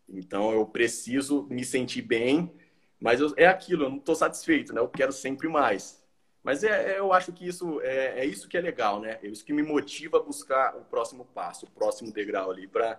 [0.09, 2.53] Então eu preciso me sentir bem,
[2.99, 4.81] mas eu, é aquilo, eu não estou satisfeito, né?
[4.81, 6.01] Eu quero sempre mais.
[6.43, 9.19] Mas é, é, eu acho que isso é, é, isso que é legal, né?
[9.23, 12.99] É isso que me motiva a buscar o próximo passo, o próximo degrau ali para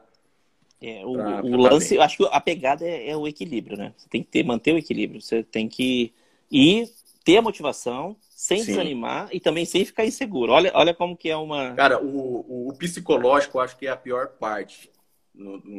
[0.82, 3.94] é, o, pra, o lance, eu acho que a pegada é, é, o equilíbrio, né?
[3.96, 5.22] Você tem que ter, manter o equilíbrio.
[5.22, 6.12] Você tem que
[6.50, 6.90] ir
[7.24, 8.72] ter a motivação, sem Sim.
[8.72, 10.52] desanimar e também sem ficar inseguro.
[10.52, 11.74] Olha, olha como que é uma.
[11.76, 14.92] Cara, o, o psicológico eu acho que é a pior parte.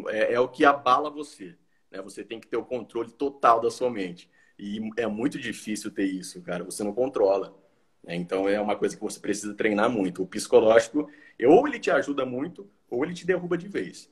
[0.08, 1.56] É, é o que abala você.
[1.90, 2.00] Né?
[2.02, 4.30] Você tem que ter o controle total da sua mente.
[4.58, 6.64] E é muito difícil ter isso, cara.
[6.64, 7.54] Você não controla.
[8.02, 8.14] Né?
[8.14, 10.22] Então é uma coisa que você precisa treinar muito.
[10.22, 11.10] O psicológico,
[11.44, 14.10] ou ele te ajuda muito, ou ele te derruba de vez.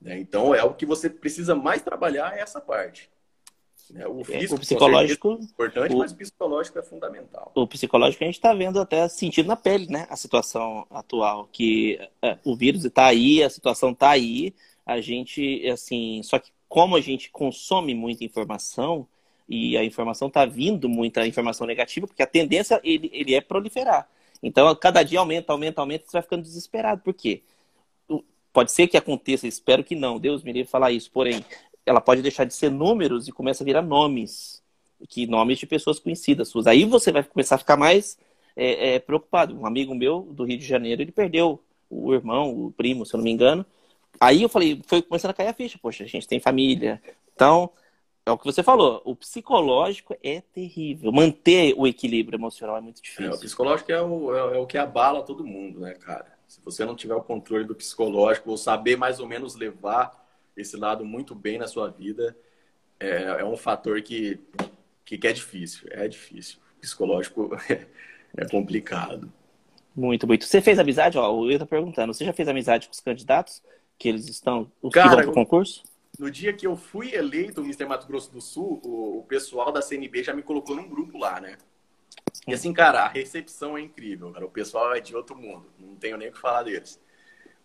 [0.00, 0.18] Né?
[0.18, 3.10] Então é o que você precisa mais trabalhar é essa parte.
[3.90, 4.06] Né?
[4.06, 7.52] O, físico, o psicológico é importante, o, mas o psicológico é fundamental.
[7.54, 10.06] O psicológico a gente está vendo até sentindo na pele, né?
[10.10, 14.54] A situação atual, que é, o vírus está aí, a situação está aí.
[14.84, 19.06] A gente, assim, só que como a gente consome muita informação
[19.48, 24.08] e a informação está vindo muita informação negativa, porque a tendência ele, ele é proliferar.
[24.42, 27.00] Então, cada dia aumenta, aumenta, aumenta, você vai ficando desesperado.
[27.02, 27.42] Por quê?
[28.52, 31.44] Pode ser que aconteça, espero que não, Deus me livre falar isso, porém,
[31.88, 34.62] ela pode deixar de ser números e começa a virar nomes,
[35.08, 36.66] que nomes de pessoas conhecidas suas.
[36.66, 38.18] Aí você vai começar a ficar mais
[38.54, 39.58] é, é, preocupado.
[39.58, 43.18] Um amigo meu do Rio de Janeiro, ele perdeu o irmão, o primo, se eu
[43.18, 43.64] não me engano.
[44.20, 47.00] Aí eu falei, foi começando a cair a ficha, poxa, a gente tem família.
[47.34, 47.70] Então,
[48.26, 51.10] é o que você falou, o psicológico é terrível.
[51.10, 53.32] Manter o equilíbrio emocional é muito difícil.
[53.32, 56.36] É, o psicológico é o, é, é o que abala todo mundo, né, cara?
[56.46, 60.27] Se você não tiver o controle do psicológico, ou saber mais ou menos levar
[60.58, 62.36] esse lado muito bem na sua vida,
[62.98, 64.40] é, é um fator que,
[65.04, 65.88] que, que, é difícil.
[65.90, 66.58] É difícil.
[66.76, 67.86] O psicológico é,
[68.36, 69.32] é complicado.
[69.94, 70.44] Muito, muito.
[70.44, 71.18] Você fez amizade?
[71.18, 72.12] Ó, o Will tá perguntando.
[72.12, 73.62] Você já fez amizade com os candidatos?
[73.98, 74.70] Que eles estão.
[74.82, 75.82] Os Cara, que vão pro concurso?
[76.18, 77.84] No dia que eu fui eleito Mr.
[77.84, 81.40] Mato Grosso do Sul, o, o pessoal da CNB já me colocou num grupo lá,
[81.40, 81.56] né?
[82.46, 84.44] E assim, cara, a recepção é incrível, cara.
[84.44, 85.66] O pessoal é de outro mundo.
[85.78, 87.00] Não tenho nem o que falar deles.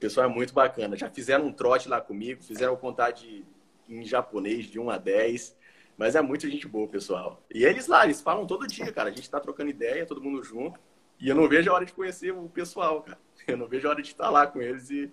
[0.03, 0.97] Pessoal é muito bacana.
[0.97, 3.45] Já fizeram um trote lá comigo, fizeram contar de,
[3.87, 5.55] em japonês de 1 a 10.
[5.97, 7.41] Mas é muito gente boa, pessoal.
[7.49, 9.09] E eles lá, eles falam todo dia, cara.
[9.09, 10.77] A gente tá trocando ideia, todo mundo junto.
[11.21, 13.17] E eu não vejo a hora de conhecer o pessoal, cara.
[13.47, 15.09] Eu não vejo a hora de estar lá com eles e,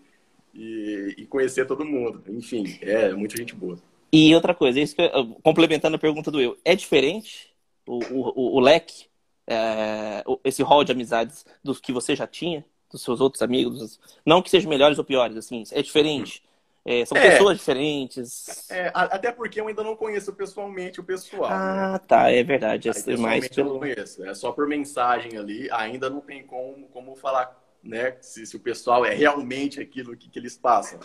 [0.52, 2.24] e, e conhecer todo mundo.
[2.26, 3.78] Enfim, é muita gente boa.
[4.12, 5.08] E outra coisa, isso que,
[5.44, 7.54] complementando a pergunta do eu, é diferente
[7.86, 9.06] o, o, o leque
[9.46, 14.00] é, esse rol de amizades dos que você já tinha, dos seus outros amigos?
[14.24, 16.42] Não que sejam melhores ou piores, assim, é diferente.
[16.84, 18.70] É, são é, pessoas diferentes.
[18.70, 21.50] É, até porque eu ainda não conheço pessoalmente o pessoal.
[21.50, 22.00] Ah, né?
[22.06, 22.88] tá, é verdade.
[22.88, 23.68] É mais pelo...
[23.68, 24.24] eu não conheço.
[24.24, 25.70] É só por mensagem ali.
[25.70, 30.30] Ainda não tem como, como falar né, se, se o pessoal é realmente aquilo que,
[30.30, 30.98] que eles passam.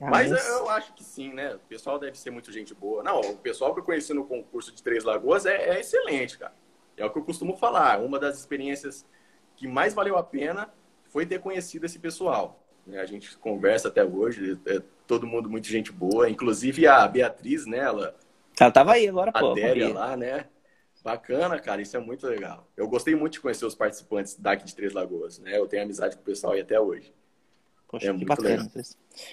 [0.00, 1.54] Ah, mas, mas eu acho que sim, né?
[1.54, 3.04] O pessoal deve ser muito gente boa.
[3.04, 6.54] Não, o pessoal que eu conheci no concurso de Três Lagoas é, é excelente, cara.
[6.96, 8.00] É o que eu costumo falar.
[8.00, 9.06] Uma das experiências
[9.56, 10.72] que mais valeu a pena
[11.12, 12.66] foi ter conhecido esse pessoal.
[12.86, 12.98] Né?
[12.98, 17.78] A gente conversa até hoje, é todo mundo muito gente boa, inclusive a Beatriz, né?
[17.78, 18.16] Ela,
[18.58, 19.52] ela tava aí agora, pô.
[19.52, 20.46] A Délia lá, né?
[21.04, 22.66] Bacana, cara, isso é muito legal.
[22.76, 25.58] Eu gostei muito de conhecer os participantes daqui de Três Lagoas, né?
[25.58, 27.12] Eu tenho amizade com o pessoal aí até hoje.
[27.92, 28.72] Poxa, é que bacana.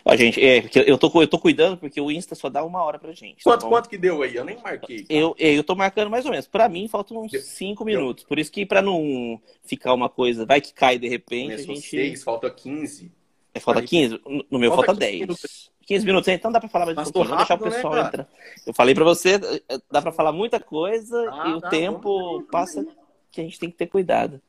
[0.03, 2.99] Ó, gente, é, eu, tô, eu tô cuidando porque o Insta só dá uma hora
[2.99, 3.41] pra gente.
[3.41, 4.35] Quanto, tá quanto que deu aí?
[4.35, 5.05] Eu nem marquei.
[5.09, 6.45] Eu, eu tô marcando mais ou menos.
[6.45, 8.25] Pra mim, faltam uns 5 minutos.
[8.25, 11.51] Por isso que pra não ficar uma coisa, vai que cai de repente.
[11.51, 11.89] Começou a gente...
[11.89, 13.09] 6, falta 15.
[13.53, 14.19] É, falta 15?
[14.51, 15.21] No meu falta, falta 10.
[15.21, 15.71] Minutos.
[15.85, 17.35] 15 minutos, então dá pra falar mais um pouquinho.
[17.35, 18.29] Rápido, deixar o né, pessoal né, entrar.
[18.67, 19.39] Eu falei pra você,
[19.89, 22.85] dá pra falar muita coisa ah, e o tá, tempo passa
[23.31, 24.41] que a gente tem que ter cuidado.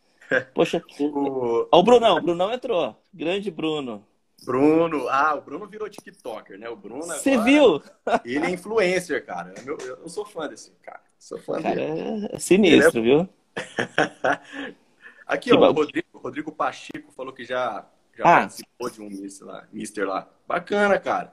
[0.55, 0.83] Poxa.
[0.99, 1.69] o...
[1.71, 2.97] Ó, o Brunão, o Brunão entrou.
[3.13, 4.05] Grande Bruno.
[4.45, 6.69] Bruno, ah, o Bruno virou TikToker, né?
[6.69, 7.83] O Bruno Você viu?
[8.25, 9.55] Ele é influencer, cara.
[9.67, 11.03] Eu, eu, eu, sou fã desse cara.
[11.19, 12.29] Sou fã cara, dele.
[12.33, 13.03] É sinistro, é...
[13.03, 13.29] viu?
[15.27, 18.41] Aqui, que ó, o Rodrigo, Rodrigo Pacheco falou que já, já ah.
[18.41, 20.29] participou de um Mister lá, Mister lá.
[20.49, 21.33] Bacana, cara.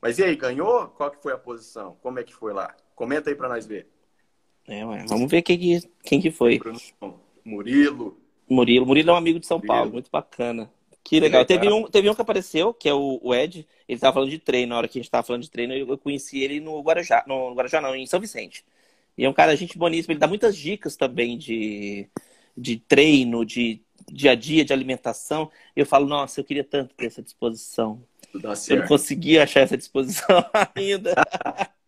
[0.00, 0.88] Mas e aí, ganhou?
[0.88, 1.96] Qual que foi a posição?
[2.02, 2.74] Como é que foi lá?
[2.94, 3.86] Comenta aí pra nós ver.
[4.66, 6.58] É, ué, vamos ver quem que, quem que foi.
[6.58, 6.80] Bruno,
[7.44, 8.19] Murilo.
[8.50, 8.84] Murilo.
[8.84, 9.74] Murilo é um amigo de São Murilo.
[9.74, 10.70] Paulo, muito bacana.
[11.02, 11.44] Que legal.
[11.44, 13.66] Teve um, teve um que apareceu, que é o, o Ed.
[13.88, 14.70] Ele estava falando de treino.
[14.70, 17.24] Na hora que a gente estava falando de treino, eu, conheci ele no Guarujá.
[17.26, 18.64] No Guarujá, não, em São Vicente.
[19.16, 20.12] E é um cara, gente boníssimo.
[20.12, 22.08] Ele dá muitas dicas também de,
[22.56, 23.80] de treino, de
[24.10, 25.50] dia a dia, de alimentação.
[25.74, 28.02] Eu falo, nossa, eu queria tanto ter essa disposição.
[28.74, 30.44] Eu não consegui achar essa disposição
[30.74, 31.14] ainda.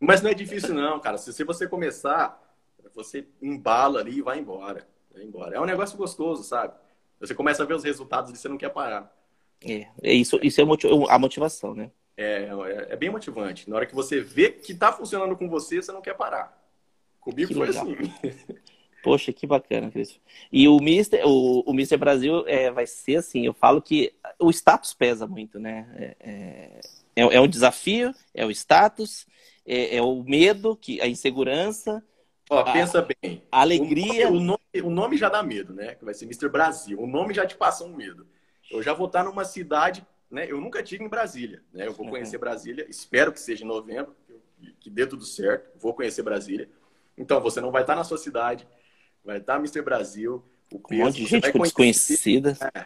[0.00, 1.18] Mas não é difícil, não, cara.
[1.18, 2.42] Se, se você começar,
[2.94, 4.86] você embala ali e vai embora.
[5.12, 5.56] Vai embora.
[5.56, 6.74] É um negócio gostoso, sabe?
[7.20, 9.14] Você começa a ver os resultados e você não quer parar.
[9.64, 10.64] É, é isso, isso é
[11.08, 11.90] a motivação, né?
[12.16, 13.68] É, é, é, bem motivante.
[13.70, 16.60] Na hora que você vê que está funcionando com você, você não quer parar.
[17.20, 17.86] Comigo que foi legal.
[17.86, 17.96] assim.
[19.02, 20.20] Poxa, que bacana, Cris.
[20.50, 24.48] E o Mister, o, o Mister Brasil é, vai ser assim, eu falo que o
[24.50, 25.88] status pesa muito, né?
[25.96, 26.80] É, é,
[27.16, 29.26] é, é um desafio, é o status,
[29.66, 32.02] é, é, o medo, que, a insegurança,
[32.51, 33.43] Ó, pensa bem.
[33.51, 34.28] A alegria.
[34.28, 35.95] O nome, o nome, já dá medo, né?
[35.95, 36.49] Que vai ser Mr.
[36.49, 37.01] Brasil.
[37.01, 38.26] O nome já te passa um medo.
[38.70, 40.47] Eu já vou estar numa cidade, né?
[40.49, 41.86] Eu nunca tive em Brasília, né?
[41.86, 42.12] Eu vou uhum.
[42.12, 42.86] conhecer Brasília.
[42.88, 44.14] Espero que seja em novembro,
[44.80, 45.70] que dê tudo certo.
[45.78, 46.68] Vou conhecer Brasília.
[47.16, 48.66] Então, você não vai estar na sua cidade,
[49.24, 49.82] vai estar Mr.
[49.82, 50.45] Brasil.
[50.72, 52.57] O peso, um monte de gente desconhecida.
[52.74, 52.84] É,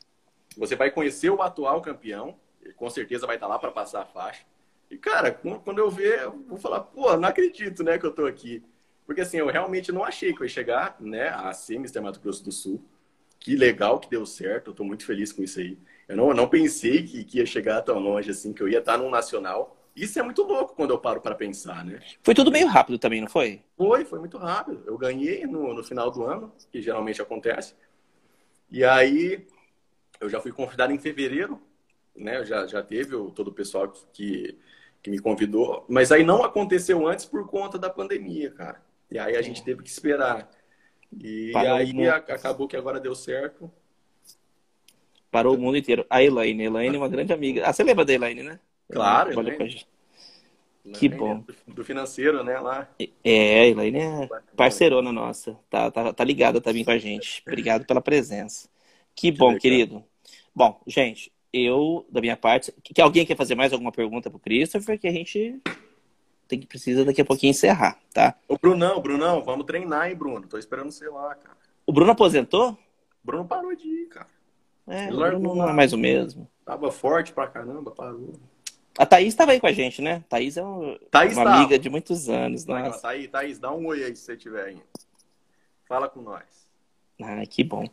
[0.57, 2.37] você vai conhecer o atual campeão,
[2.77, 4.45] com certeza vai estar lá para passar a faixa.
[4.91, 8.27] E, cara, quando eu ver, eu vou falar, pô, não acredito, né, que eu tô
[8.27, 8.65] aqui.
[9.07, 12.01] Porque, assim, eu realmente não achei que eu ia chegar, né, a ser Mr.
[12.01, 12.83] Mato Grosso do Sul.
[13.39, 15.79] Que legal que deu certo, eu tô muito feliz com isso aí.
[16.09, 18.81] Eu não, eu não pensei que, que ia chegar tão longe, assim, que eu ia
[18.81, 19.77] estar num nacional.
[19.95, 22.01] Isso é muito louco quando eu paro para pensar, né?
[22.23, 23.63] Foi tudo meio rápido também, não foi?
[23.77, 24.83] Foi, foi muito rápido.
[24.87, 27.75] Eu ganhei no, no final do ano, que geralmente acontece.
[28.71, 29.47] E aí,
[30.21, 31.63] eu já fui convidado em fevereiro,
[32.15, 32.45] né?
[32.45, 34.59] Já, já teve o, todo o pessoal que,
[35.03, 38.86] que me convidou, mas aí não aconteceu antes por conta da pandemia, cara.
[39.11, 40.51] E aí a gente teve que esperar.
[41.21, 43.71] E Parou aí acabou que agora deu certo.
[45.31, 46.07] Parou o mundo inteiro.
[46.09, 47.67] A Elaine, Elaine é uma grande amiga.
[47.67, 48.59] Ah, você lembra da Elaine, né?
[48.91, 49.57] Claro, Elaine.
[49.57, 49.89] Com a gente.
[50.95, 51.45] Que bom.
[51.67, 52.89] Do financeiro, né, lá.
[53.25, 55.59] É, a Elaine é parceirona nossa.
[55.69, 57.43] Tá, tá, tá ligada também com a gente.
[57.47, 58.69] Obrigado pela presença.
[59.15, 60.05] Que bom, que querido.
[60.55, 64.99] Bom, gente, eu, da minha parte, que alguém quer fazer mais alguma pergunta pro Christopher,
[64.99, 65.61] que a gente
[66.47, 68.35] tem que precisa daqui a pouquinho encerrar, tá?
[68.49, 70.47] Ô, Brunão, Brunão, vamos treinar, hein, Bruno?
[70.47, 71.57] Tô esperando você lá, cara.
[71.87, 72.71] O Bruno aposentou?
[72.71, 74.29] O Bruno parou de ir, cara.
[74.87, 76.49] É, o Bruno não é mais o mesmo.
[76.65, 78.35] Tava forte pra caramba, parou.
[78.99, 80.25] A Thaís estava aí com a gente, né?
[80.29, 81.57] Thaís é um, Thaís uma tá.
[81.57, 82.65] amiga de muitos anos.
[82.65, 83.03] Nossa.
[83.03, 84.83] Thaís, Thaís, dá um oi aí se você estiver aí.
[85.87, 86.67] Fala com nós.
[87.23, 87.87] Ah, que bom.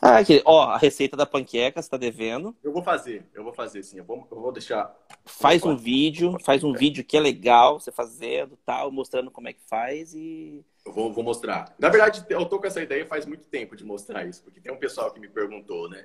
[0.00, 2.54] Ah, aqui, ó, a receita da panqueca está devendo.
[2.62, 3.98] Eu vou fazer, eu vou fazer sim.
[3.98, 4.94] Eu vou, eu vou deixar.
[5.24, 9.54] Faz um vídeo, faz um vídeo que é legal, você fazendo tal, mostrando como é
[9.54, 10.62] que faz e.
[10.84, 11.74] Eu vou, vou mostrar.
[11.78, 14.70] Na verdade, eu tô com essa ideia faz muito tempo de mostrar isso, porque tem
[14.70, 16.04] um pessoal que me perguntou, né?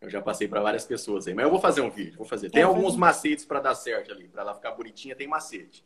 [0.00, 2.50] Eu já passei para várias pessoas aí, mas eu vou fazer um vídeo, vou fazer.
[2.50, 5.84] Tem é, alguns macetes para dar certo ali, para ela ficar bonitinha, tem macete.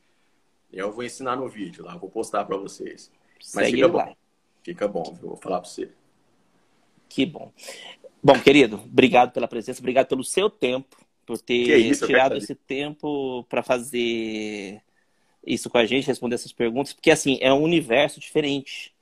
[0.73, 3.13] Eu vou ensinar no vídeo lá, vou postar para vocês.
[3.55, 3.99] Mas Segue fica bom.
[3.99, 4.13] Lá.
[4.63, 5.29] Fica bom, viu?
[5.29, 5.91] vou falar para você.
[7.15, 7.53] Que bom.
[8.21, 13.45] Bom, querido, obrigado pela presença, obrigado pelo seu tempo, por ter isso, tirado esse tempo
[13.49, 14.83] para fazer
[15.47, 18.93] isso com a gente, responder essas perguntas, porque assim, é um universo diferente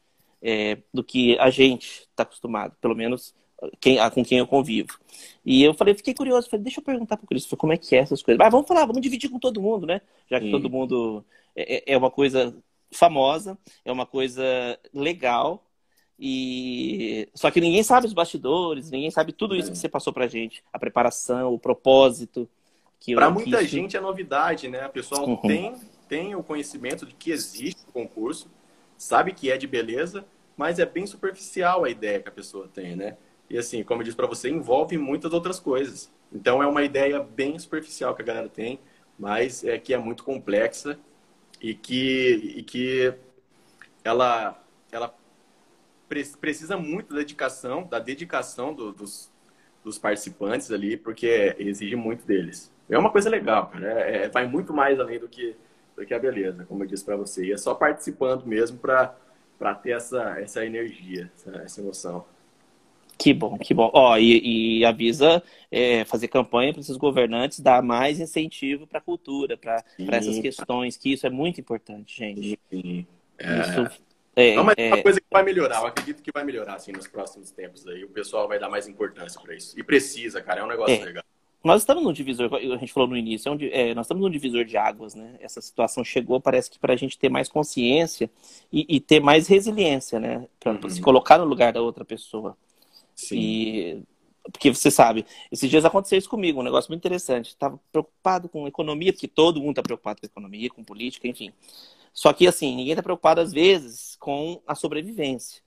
[0.42, 3.34] é, do que a gente está acostumado, pelo menos
[3.80, 4.98] quem, com quem eu convivo.
[5.42, 7.96] E eu falei, fiquei curioso, falei, deixa eu perguntar para o Cristo como é que
[7.96, 8.38] é essas coisas.
[8.38, 10.02] Mas vamos falar, vamos dividir com todo mundo, né?
[10.30, 10.52] Já que Sim.
[10.52, 11.24] todo mundo
[11.56, 12.54] é, é, é uma coisa
[12.90, 13.56] famosa,
[13.86, 14.44] é uma coisa
[14.92, 15.64] legal,
[16.24, 19.72] e só que ninguém sabe os bastidores, ninguém sabe tudo isso é.
[19.72, 22.48] que você passou pra gente, a preparação, o propósito.
[23.12, 23.66] Para muita que...
[23.66, 24.82] gente é novidade, né?
[24.82, 25.36] A pessoa uhum.
[25.38, 25.74] tem
[26.08, 28.48] tem o conhecimento de que existe o concurso,
[28.96, 30.24] sabe que é de beleza,
[30.56, 33.16] mas é bem superficial a ideia que a pessoa tem, né?
[33.50, 36.12] E assim, como eu disse para você, envolve muitas outras coisas.
[36.32, 38.78] Então é uma ideia bem superficial que a galera tem,
[39.18, 40.98] mas é que é muito complexa
[41.60, 43.12] e que, e que
[44.04, 44.62] ela,
[44.92, 45.08] ela
[46.40, 49.30] precisa muito da dedicação, da dedicação do, dos,
[49.84, 52.72] dos participantes ali, porque exige muito deles.
[52.88, 54.00] É uma coisa legal, cara.
[54.02, 55.56] É, é, vai muito mais além do que,
[55.96, 57.46] do que a beleza, como eu disse para você.
[57.46, 62.24] E é só participando mesmo para ter essa, essa energia, essa, essa emoção.
[63.18, 63.90] Que bom, que bom.
[63.94, 69.02] Ó, e, e avisa é, fazer campanha para esses governantes dar mais incentivo para a
[69.02, 72.58] cultura, para essas questões, que isso é muito importante, gente.
[72.70, 73.06] Sim.
[73.38, 73.60] É...
[73.60, 74.02] Isso
[74.34, 75.80] é, não, mas é uma coisa que vai melhorar.
[75.80, 78.02] Eu acredito que vai melhorar assim nos próximos tempos aí.
[78.04, 79.78] O pessoal vai dar mais importância para isso.
[79.78, 80.60] E precisa, cara.
[80.60, 81.04] É um negócio é.
[81.04, 81.24] legal.
[81.62, 84.30] Nós estamos num divisor, a gente falou no início, é um, é, nós estamos num
[84.30, 85.36] divisor de águas, né?
[85.40, 88.28] Essa situação chegou, parece que para a gente ter mais consciência
[88.72, 90.48] e, e ter mais resiliência, né?
[90.58, 90.90] Para uhum.
[90.90, 92.56] se colocar no lugar da outra pessoa.
[93.14, 93.38] Sim.
[93.38, 94.02] E,
[94.50, 97.50] porque você sabe, esses dias aconteceu isso comigo, um negócio muito interessante.
[97.50, 101.52] Estava preocupado com economia, porque todo mundo está preocupado com economia, com política, enfim.
[102.12, 105.62] Só que, assim, ninguém está preocupado, às vezes, com a sobrevivência.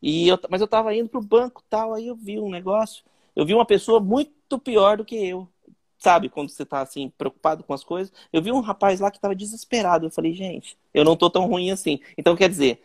[0.00, 3.02] E eu, mas eu estava indo para o banco tal, aí eu vi um negócio,
[3.34, 5.48] eu vi uma pessoa muito pior do que eu.
[5.98, 8.12] Sabe, quando você está assim, preocupado com as coisas.
[8.32, 10.06] Eu vi um rapaz lá que estava desesperado.
[10.06, 11.98] Eu falei, gente, eu não tô tão ruim assim.
[12.16, 12.80] Então, quer dizer,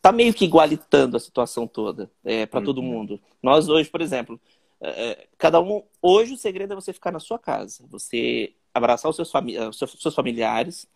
[0.00, 2.64] tá meio que igualitando a situação toda é, para uhum.
[2.64, 3.20] todo mundo.
[3.42, 4.40] Nós hoje, por exemplo,
[4.80, 5.82] é, é, cada um.
[6.00, 9.76] Hoje o segredo é você ficar na sua casa, você abraçar os seus, fami os
[9.76, 10.86] seus familiares,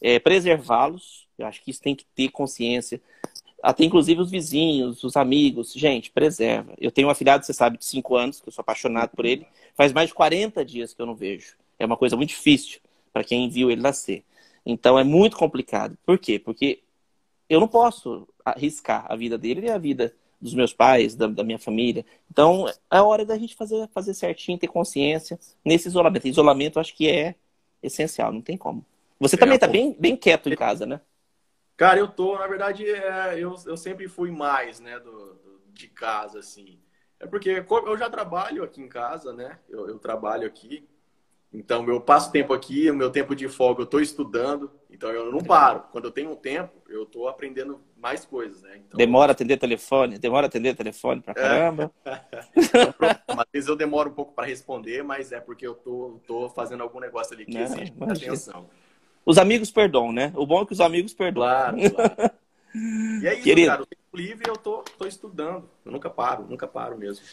[0.00, 1.26] é, preservá-los.
[1.38, 3.00] Eu acho que isso tem que ter consciência.
[3.62, 5.72] Até inclusive os vizinhos, os amigos.
[5.72, 6.74] Gente, preserva.
[6.78, 9.46] Eu tenho um afilhado, você sabe, de 5 anos, que eu sou apaixonado por ele.
[9.74, 11.56] Faz mais de 40 dias que eu não vejo.
[11.78, 12.80] É uma coisa muito difícil
[13.12, 14.24] para quem viu ele nascer.
[14.64, 15.96] Então é muito complicado.
[16.04, 16.38] Por quê?
[16.38, 16.82] Porque
[17.48, 21.44] eu não posso arriscar a vida dele e a vida dos meus pais, da, da,
[21.44, 22.04] minha família.
[22.30, 26.26] Então, é hora da gente fazer, fazer certinho, ter consciência nesse isolamento.
[26.26, 27.34] Isolamento, acho que é
[27.82, 28.84] essencial, não tem como.
[29.20, 31.00] Você é, também está bem, bem quieto em casa, né?
[31.76, 35.88] Cara, eu tô, na verdade, é, eu, eu sempre fui mais, né, do, do, de
[35.88, 36.80] casa, assim.
[37.18, 39.58] É porque eu já trabalho aqui em casa, né?
[39.68, 40.88] Eu, eu trabalho aqui.
[41.52, 45.32] Então, eu passo tempo aqui, o meu tempo de folga eu estou estudando, então eu
[45.32, 45.84] não paro.
[45.90, 48.76] Quando eu tenho um tempo, eu estou aprendendo mais coisas, né?
[48.76, 50.18] Então, demora atender telefone?
[50.18, 51.90] Demora atender telefone pra caramba?
[52.04, 52.10] É.
[53.26, 56.82] Às vezes eu demoro um pouco para responder, mas é porque eu tô, tô fazendo
[56.82, 58.70] algum negócio ali que não, exige atenção.
[59.24, 60.32] Os amigos perdoam, né?
[60.34, 61.48] O bom é que os amigos perdoam.
[61.48, 62.30] Claro, claro.
[62.72, 63.66] E é isso, Querido.
[63.66, 63.82] cara.
[63.82, 65.68] O tempo livre eu tô, tô estudando.
[65.84, 67.24] Eu nunca paro, nunca paro mesmo.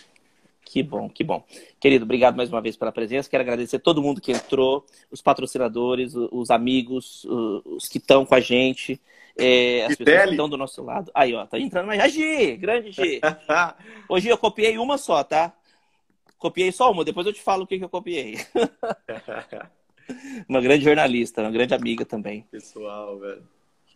[0.66, 1.46] Que bom, que bom.
[1.80, 3.30] Querido, obrigado mais uma vez pela presença.
[3.30, 8.40] Quero agradecer todo mundo que entrou, os patrocinadores, os amigos, os que estão com a
[8.40, 9.00] gente,
[9.38, 11.12] é, as pessoas que estão do nosso lado.
[11.14, 12.02] Aí, ó, tá entrando mais.
[12.02, 13.22] A Gi, grande Gi.
[14.10, 15.54] Hoje eu copiei uma só, tá?
[16.38, 18.38] Copiei só uma, depois eu te falo o que, que eu copiei.
[20.48, 22.46] uma grande jornalista, uma grande amiga também.
[22.52, 23.48] Pessoal, velho.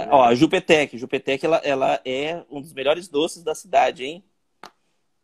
[0.09, 0.97] Ó, a Jupetec.
[0.97, 4.23] Jupetec, ela, ela é um dos melhores doces da cidade, hein?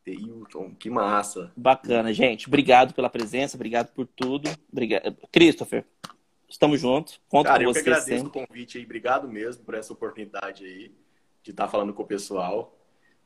[0.05, 1.51] Hilton, que massa.
[1.55, 2.47] Bacana, gente.
[2.47, 4.49] Obrigado pela presença, obrigado por tudo.
[4.71, 5.15] Obrigado.
[5.31, 5.85] Christopher,
[6.47, 7.19] estamos juntos.
[7.27, 8.41] Conto Cara, com eu você que agradeço sempre.
[8.41, 8.85] o convite aí.
[8.85, 10.91] Obrigado mesmo por essa oportunidade aí
[11.43, 12.77] de estar falando com o pessoal.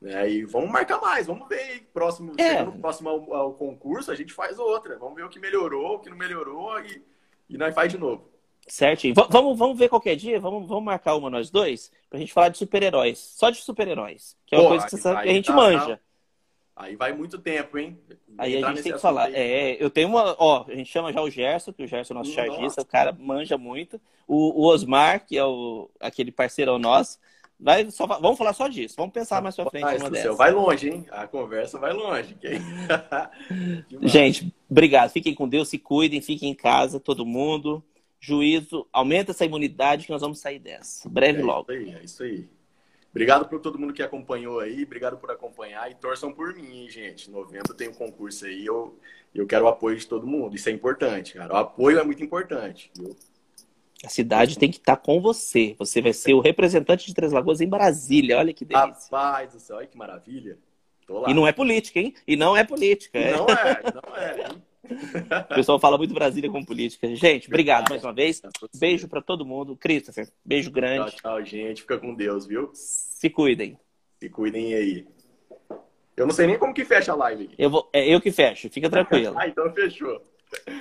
[0.01, 0.32] Né?
[0.32, 1.82] E vamos marcar mais, vamos ver aí.
[1.93, 2.66] Próximo, é.
[2.66, 4.97] Próximo ao, ao, concurso, a gente faz outra.
[4.97, 7.03] Vamos ver o que melhorou, o que não melhorou e,
[7.52, 8.30] e nós faz de novo.
[8.68, 9.14] Certinho.
[9.14, 12.49] V vamos, vamos ver qualquer dia, vamos, vamos marcar uma nós dois, pra gente falar
[12.49, 13.18] de super-heróis.
[13.20, 14.38] Só de super-heróis.
[14.45, 15.97] Que é uma Pô, coisa que, você sabe que a gente tá, manja.
[15.97, 16.12] Tá
[16.76, 17.99] Aí vai muito tempo, hein?
[18.38, 19.26] Aí a gente tem que falar.
[19.26, 19.36] Aí.
[19.36, 20.36] É, eu tenho uma.
[20.39, 22.47] Ó, a gente chama já o Gerson, que o Gerson é o nosso Nossa.
[22.47, 24.02] chargista, o cara manja muito.
[24.28, 27.20] O, o, Osmar, que é o, aquele parceirão nosso.
[27.62, 28.95] Vai, só, vamos falar só disso.
[28.97, 29.86] Vamos pensar mais pra frente.
[29.86, 31.05] Ah, uma céu, vai longe, hein?
[31.12, 32.36] A conversa vai longe.
[34.01, 35.12] gente, obrigado.
[35.12, 37.84] Fiquem com Deus, se cuidem, fiquem em casa, todo mundo.
[38.20, 41.07] Juízo, aumenta essa imunidade que nós vamos sair dessa.
[41.07, 41.72] Breve é logo.
[41.72, 42.49] Isso aí, é isso aí.
[43.12, 47.30] Obrigado por todo mundo que acompanhou aí, obrigado por acompanhar e torçam por mim, gente.
[47.30, 48.97] Em novembro tem um concurso aí, eu,
[49.36, 50.55] eu quero o apoio de todo mundo.
[50.55, 51.53] Isso é importante, cara.
[51.53, 53.14] O apoio é muito importante, viu?
[54.06, 55.76] A cidade tem que estar tá com você.
[55.78, 58.38] Você vai ser o representante de Três Lagoas em Brasília.
[58.38, 58.88] Olha que delícia.
[58.88, 60.58] Rapaz do céu, olha que maravilha.
[61.28, 62.14] E não é política, hein?
[62.28, 63.20] E não é política.
[63.20, 63.36] É.
[63.36, 64.64] Não é, não é, hein?
[65.49, 67.14] O pessoal fala muito Brasília com política.
[67.16, 68.41] Gente, obrigado mais uma vez.
[68.76, 69.76] Beijo para todo mundo.
[69.76, 71.12] Christopher, beijo grande.
[71.12, 71.82] Tchau, tchau, gente.
[71.82, 72.72] Fica com Deus, viu?
[72.74, 73.78] Se cuidem.
[74.20, 75.08] Se cuidem aí.
[76.16, 77.49] Eu não sei nem como que fecha a live.
[77.58, 79.36] Eu vou, é eu que fecho, fica tranquilo.
[79.39, 80.22] ah, então fechou.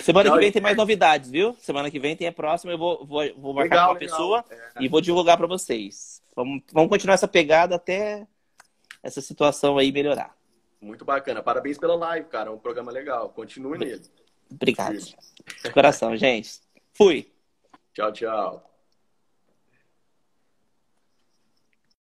[0.01, 1.55] Semana que vem tem mais novidades, viu?
[1.61, 4.17] Semana que vem tem a próxima, eu vou, vou, vou marcar legal, com uma legal.
[4.17, 4.83] pessoa é.
[4.83, 6.21] e vou divulgar para vocês.
[6.35, 8.27] Vamos, vamos continuar essa pegada até
[9.03, 10.35] essa situação aí melhorar.
[10.79, 11.43] Muito bacana.
[11.43, 12.49] Parabéns pela live, cara.
[12.49, 13.29] É um programa legal.
[13.29, 14.01] Continue nele.
[14.51, 14.97] Obrigado.
[14.97, 16.59] De coração, gente.
[16.93, 17.31] Fui.
[17.93, 18.70] Tchau, tchau.